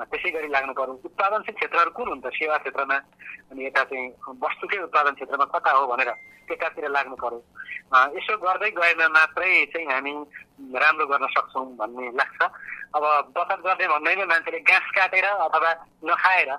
त्यसै 0.09 0.29
गरी 0.33 0.47
लाग्नु 0.49 0.73
पर्यो 0.73 0.93
उत्पादनशील 1.05 1.55
क्षेत्रहरू 1.59 1.91
कुन 1.93 2.07
हुन्छ 2.09 2.25
सेवा 2.39 2.57
क्षेत्रमा 2.65 2.97
अनि 3.53 3.65
यता 3.65 3.83
चाहिँ 3.85 4.07
वस्तुकै 4.41 4.77
उत्पादन 4.89 5.13
क्षेत्रमा 5.19 5.45
कता 5.53 5.71
हो 5.77 5.85
भनेर 5.93 6.09
त्यतातिर 6.49 6.89
लाग्नु 6.89 7.15
पर्यो 7.21 7.39
यसो 8.17 8.33
गर्दै 8.41 8.69
गएमा 8.81 9.07
मात्रै 9.13 9.53
चाहिँ 9.73 9.87
हामी 9.93 10.13
राम्रो 10.81 11.05
गर्न 11.05 11.25
सक्छौँ 11.37 11.65
भन्ने 11.77 12.09
लाग्छ। 12.17 12.41
अब 12.97 13.03
बचत 13.37 13.59
गर्ने 13.65 13.87
भन्दैमा 13.93 14.25
मान्छेले 14.25 14.59
घाँस 14.65 14.87
काटेर 14.97 15.25
अथवा 15.45 15.71
नखाएर 16.09 16.51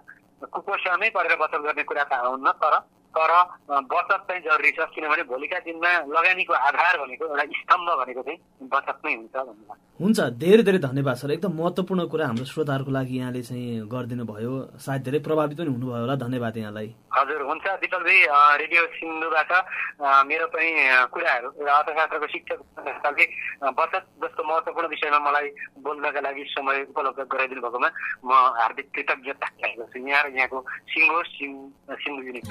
कुपोषणमै 0.47 1.09
परेर 1.09 1.37
बचत 1.37 1.57
गर्ने 1.57 1.83
कुरा 1.83 2.05
त 2.05 2.13
आउन्न 2.13 2.51
तर 2.63 2.79
तर 3.11 3.33
बचत 3.93 4.21
चाहिँ 4.29 4.43
जरुरी 4.43 4.71
छ 4.79 4.87
किनभने 4.95 5.23
भोलिका 5.31 5.59
दिनमा 5.67 5.91
लगानीको 6.17 6.53
आधार 6.55 6.99
भनेको 7.03 7.25
एउटा 7.27 7.45
स्तम्भ 7.61 7.89
भनेको 8.01 8.23
चाहिँ 8.23 8.39
बचत 8.71 8.99
नै 9.05 9.15
हुन्छ 9.15 9.37
भन्नु। 9.37 9.75
हुन्छ 10.01 10.19
धेरै 10.41 10.63
धेरै 10.63 10.79
धन्यवाद 10.89 11.17
सर। 11.21 11.31
एकदम 11.31 11.53
महत्त्वपूर्ण 11.61 12.07
कुरा 12.13 12.27
हाम्रो 12.27 12.45
श्रोताहरूको 12.53 12.91
लागि 12.91 13.19
यहाँले 13.19 13.43
चाहिँ 13.43 13.89
गरिदिनु 13.93 14.25
भयो 14.31 14.53
सायद 14.81 15.03
धेरै 15.05 15.19
प्रभावित 15.27 15.59
पनि 15.59 15.71
हुनुभयो 15.75 16.01
होला। 16.01 16.15
धन्यवाद 16.25 16.57
यहाँलाई। 16.57 16.89
हजुर 17.19 17.41
हुन्छ 17.51 17.67
दिपकजी 17.83 18.17
रेडियो 18.63 18.83
सिन्धुबाट 18.97 19.51
मेरो 20.31 20.47
पनि 20.55 20.69
कुराहरू 21.13 21.49
एउटा 21.61 21.75
अर्थशास्त्रको 21.79 22.27
शिक्षक 22.35 22.59
बचत 23.81 24.05
जस्तो 24.23 24.43
महत्त्वपूर्ण 24.51 24.89
विषयमा 24.95 25.19
मलाई 25.27 25.49
बोल्नका 25.85 26.21
लागि 26.21 26.45
समय 26.55 26.77
उपलब्ध 26.95 27.21
गराइदिनु 27.33 27.61
भएकोमा 27.61 27.91
म 28.25 28.31
हार्दिक 28.61 28.87
कृतज्ञता 28.95 29.47
राखेको 29.47 29.85
छु 29.93 29.99
यहाँ 30.09 30.23
र 30.25 30.33
यहाँको 30.39 30.59
सिङ्गो 30.95 31.23
सिन्धु 31.35 32.23
युनिट 32.25 32.47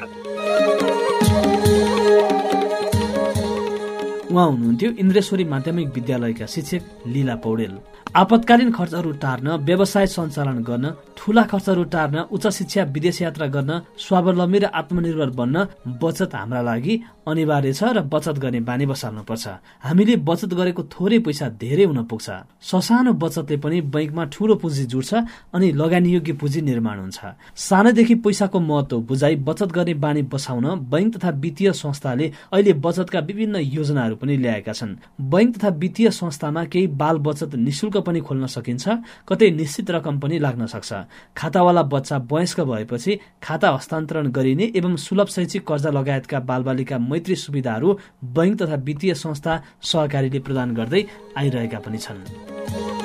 उहाँ 4.29 4.47
हुनुहुन्थ्यो 4.49 4.89
इन्द्रेश्वरी 4.99 5.43
माध्यमिक 5.43 5.87
विद्यालयका 5.95 6.45
शिक्षक 6.49 7.07
लीला 7.07 7.35
पौडेल। 7.43 7.73
आपतकालीन 8.15 8.71
खर्चहरू 8.71 9.11
टार्न 9.21 9.47
व्यवसाय 9.65 10.05
सञ्चालन 10.07 10.57
गर्न 10.65 10.89
ठूला 11.17 11.41
खर्चहरू 11.51 11.83
टार्न 11.93 12.17
उच्च 12.33 12.47
शिक्षा 12.57 12.83
विदेश 12.93 13.21
यात्रा 13.21 13.47
गर्न 13.53 13.71
स्वावलम्बी 14.01 14.59
र 14.59 14.65
आत्मनिर्भर 14.73 15.29
बन्न 15.37 15.65
बचत 16.01 16.33
हाम्रा 16.35 16.61
लागि 16.61 16.93
अनिवार्य 17.29 17.73
छ 17.73 17.83
र 17.93 18.01
बचत 18.09 18.39
गर्ने 18.41 18.59
बानी 18.65 18.85
बसाल्नु 18.89 19.23
पर्छ 19.29 19.45
हामीले 19.85 20.15
बचत 20.25 20.53
गरेको 20.57 20.83
थोरै 20.89 21.19
पैसा 21.21 21.49
धेरै 21.61 21.85
हुन 21.85 22.01
पुग्छ। 22.09 22.27
ससानो 22.65 23.13
बचतले 23.13 23.57
पनि 23.61 23.81
बैङ्कमा 23.93 24.23
ठूलो 24.33 24.55
पुँजी 24.57 24.83
जुड्छ 24.89 25.13
अनि 25.53 25.67
लगानीयोग्य 25.77 26.33
पुँजी 26.41 26.61
निर्माण 26.65 26.97
हुन्छ। 26.99 27.19
सानैदेखि 27.53 28.15
पैसाको 28.25 28.59
महत्व 28.59 29.01
बुझाइ 29.05 29.35
बचत 29.45 29.69
गर्ने 29.77 29.93
बानी 29.93 30.21
बसाउन 30.33 30.65
बैङ्क 30.89 31.13
तथा 31.15 31.29
वित्तीय 31.43 31.71
संस्थाले 31.77 32.25
अहिले 32.49 32.73
बचतका 32.73 33.19
विभिन्न 33.29 33.55
योजनाहरू 33.77 34.15
पनि 34.17 34.37
ल्याएका 34.37 34.73
छन्। 34.73 34.97
बैङ्क 35.29 35.57
तथा 35.57 35.69
वित्तीय 35.77 36.09
संस्थामा 36.09 36.63
केही 36.73 36.87
बाल 36.97 37.17
बचत 37.29 37.55
निशुल्क 37.67 37.97
पनि 38.01 38.19
खोल्न 38.19 38.45
सकिन्छ 38.47 38.85
कतै 39.27 39.49
निश्चित 39.51 39.91
रकम 39.91 40.19
पनि 40.19 40.39
लाग्न 40.39 40.65
सक्छ। 40.65 40.91
खातावाला 41.37 41.83
बच्चा 41.83 42.17
वयस्क 42.31 42.59
भएपछि 42.61 43.19
खाता 43.43 43.69
हस्तान्तरण 43.71 44.31
गरिने 44.31 44.71
एवं 44.75 44.95
सुलभ 44.97 45.27
शैक्षिक 45.27 45.67
कर्जा 45.67 45.89
लगायतका 45.89 46.39
बालबालिका 46.39 46.97
मैत्री 47.01 47.35
सुविधाहरू 47.35 47.97
बैङ्क 48.35 48.61
तथा 48.61 48.75
वित्तीय 48.87 49.13
संस्था 49.15 49.61
सहकारीले 49.81 50.39
प्रदान 50.39 50.73
गर्दै 50.75 51.03
आइरहेका 51.37 51.79
पनि 51.79 51.97
छन्। 51.97 52.98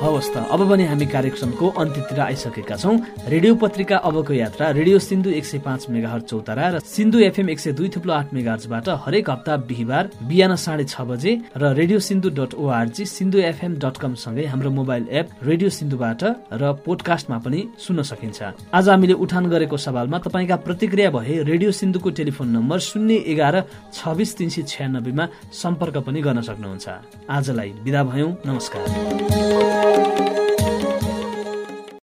हवस् 0.00 0.32
त 0.32 0.36
अब 0.48 0.60
पनि 0.68 0.84
हामी 0.88 1.06
कार्यक्रमको 1.06 1.66
अन्त्यतिर 1.76 2.20
आइसकेका 2.20 2.76
छौँ। 2.76 2.96
रेडियो 3.28 3.54
पत्रिका 3.60 3.96
अबको 4.00 4.32
यात्रा 4.32 4.70
रेडियो 4.72 4.98
सिन्धु 4.98 5.30
एक 5.30 5.44
सय 5.44 5.58
पाँच 5.60 5.86
मेगाहर 5.92 6.20
चौतारा 6.24 6.68
र 6.68 6.78
सिन्धु 6.80 7.18
एफएम 7.28 7.48
एक 7.50 7.60
सय 7.60 7.72
दुई 7.76 7.88
थुप्लो 7.92 8.12
आठ 8.12 8.32
मेगाहरबाट 8.32 8.88
हरेक 9.04 9.30
हप्ता 9.30 9.56
बिहिबार 9.68 10.04
बिहान 10.24 10.56
साढे 10.56 10.84
छ 10.84 11.04
बजे 11.04 11.32
र 11.52 11.72
radio 11.76 11.98
Sindhu 12.00 12.28
dot 12.32 12.54
ORG 12.56 13.04
Sindhu 13.06 13.38
FM 13.44 13.74
dot 13.76 13.96
com 14.00 14.14
सँगै 14.16 14.44
हाम्रो 14.48 14.70
मोबाइल 14.70 15.04
एप 15.20 15.26
रेडियो 15.44 15.68
सिन्धुबाट 15.68 16.22
र 16.56 16.72
पोडकास्टमा 16.80 17.38
पनि 17.44 17.60
सुन्न 17.78 18.02
सकिन्छ। 18.02 18.72
आज 18.72 18.88
हामीले 18.88 19.14
उठान 19.20 19.44
गरेको 19.52 19.76
सवालमा 19.76 20.18
तपाईँका 20.24 20.56
प्रतिक्रिया 20.64 21.10
भए 21.12 21.42
रेडियो 21.44 21.70
सिन्धुको 21.76 22.10
टेलिफोन 22.16 22.48
नम्बर 22.56 22.78
शून्य 22.88 23.14
एघार 23.32 23.56
छब्बिस 23.92 24.36
तिन 24.36 24.48
सय 24.48 24.62
छ्यानब्बेमा 24.64 25.24
सम्पर्क 25.52 25.96
पनि 26.08 26.20
गर्न 26.24 26.40
सक्नुहुन्छ। 26.40 26.88
आजलाई 27.28 27.70
विदा 27.84 28.02
भयौँ 28.08 28.32
नमस्कार। 28.48 29.89
Thank 29.92 30.38
you. 30.38 30.49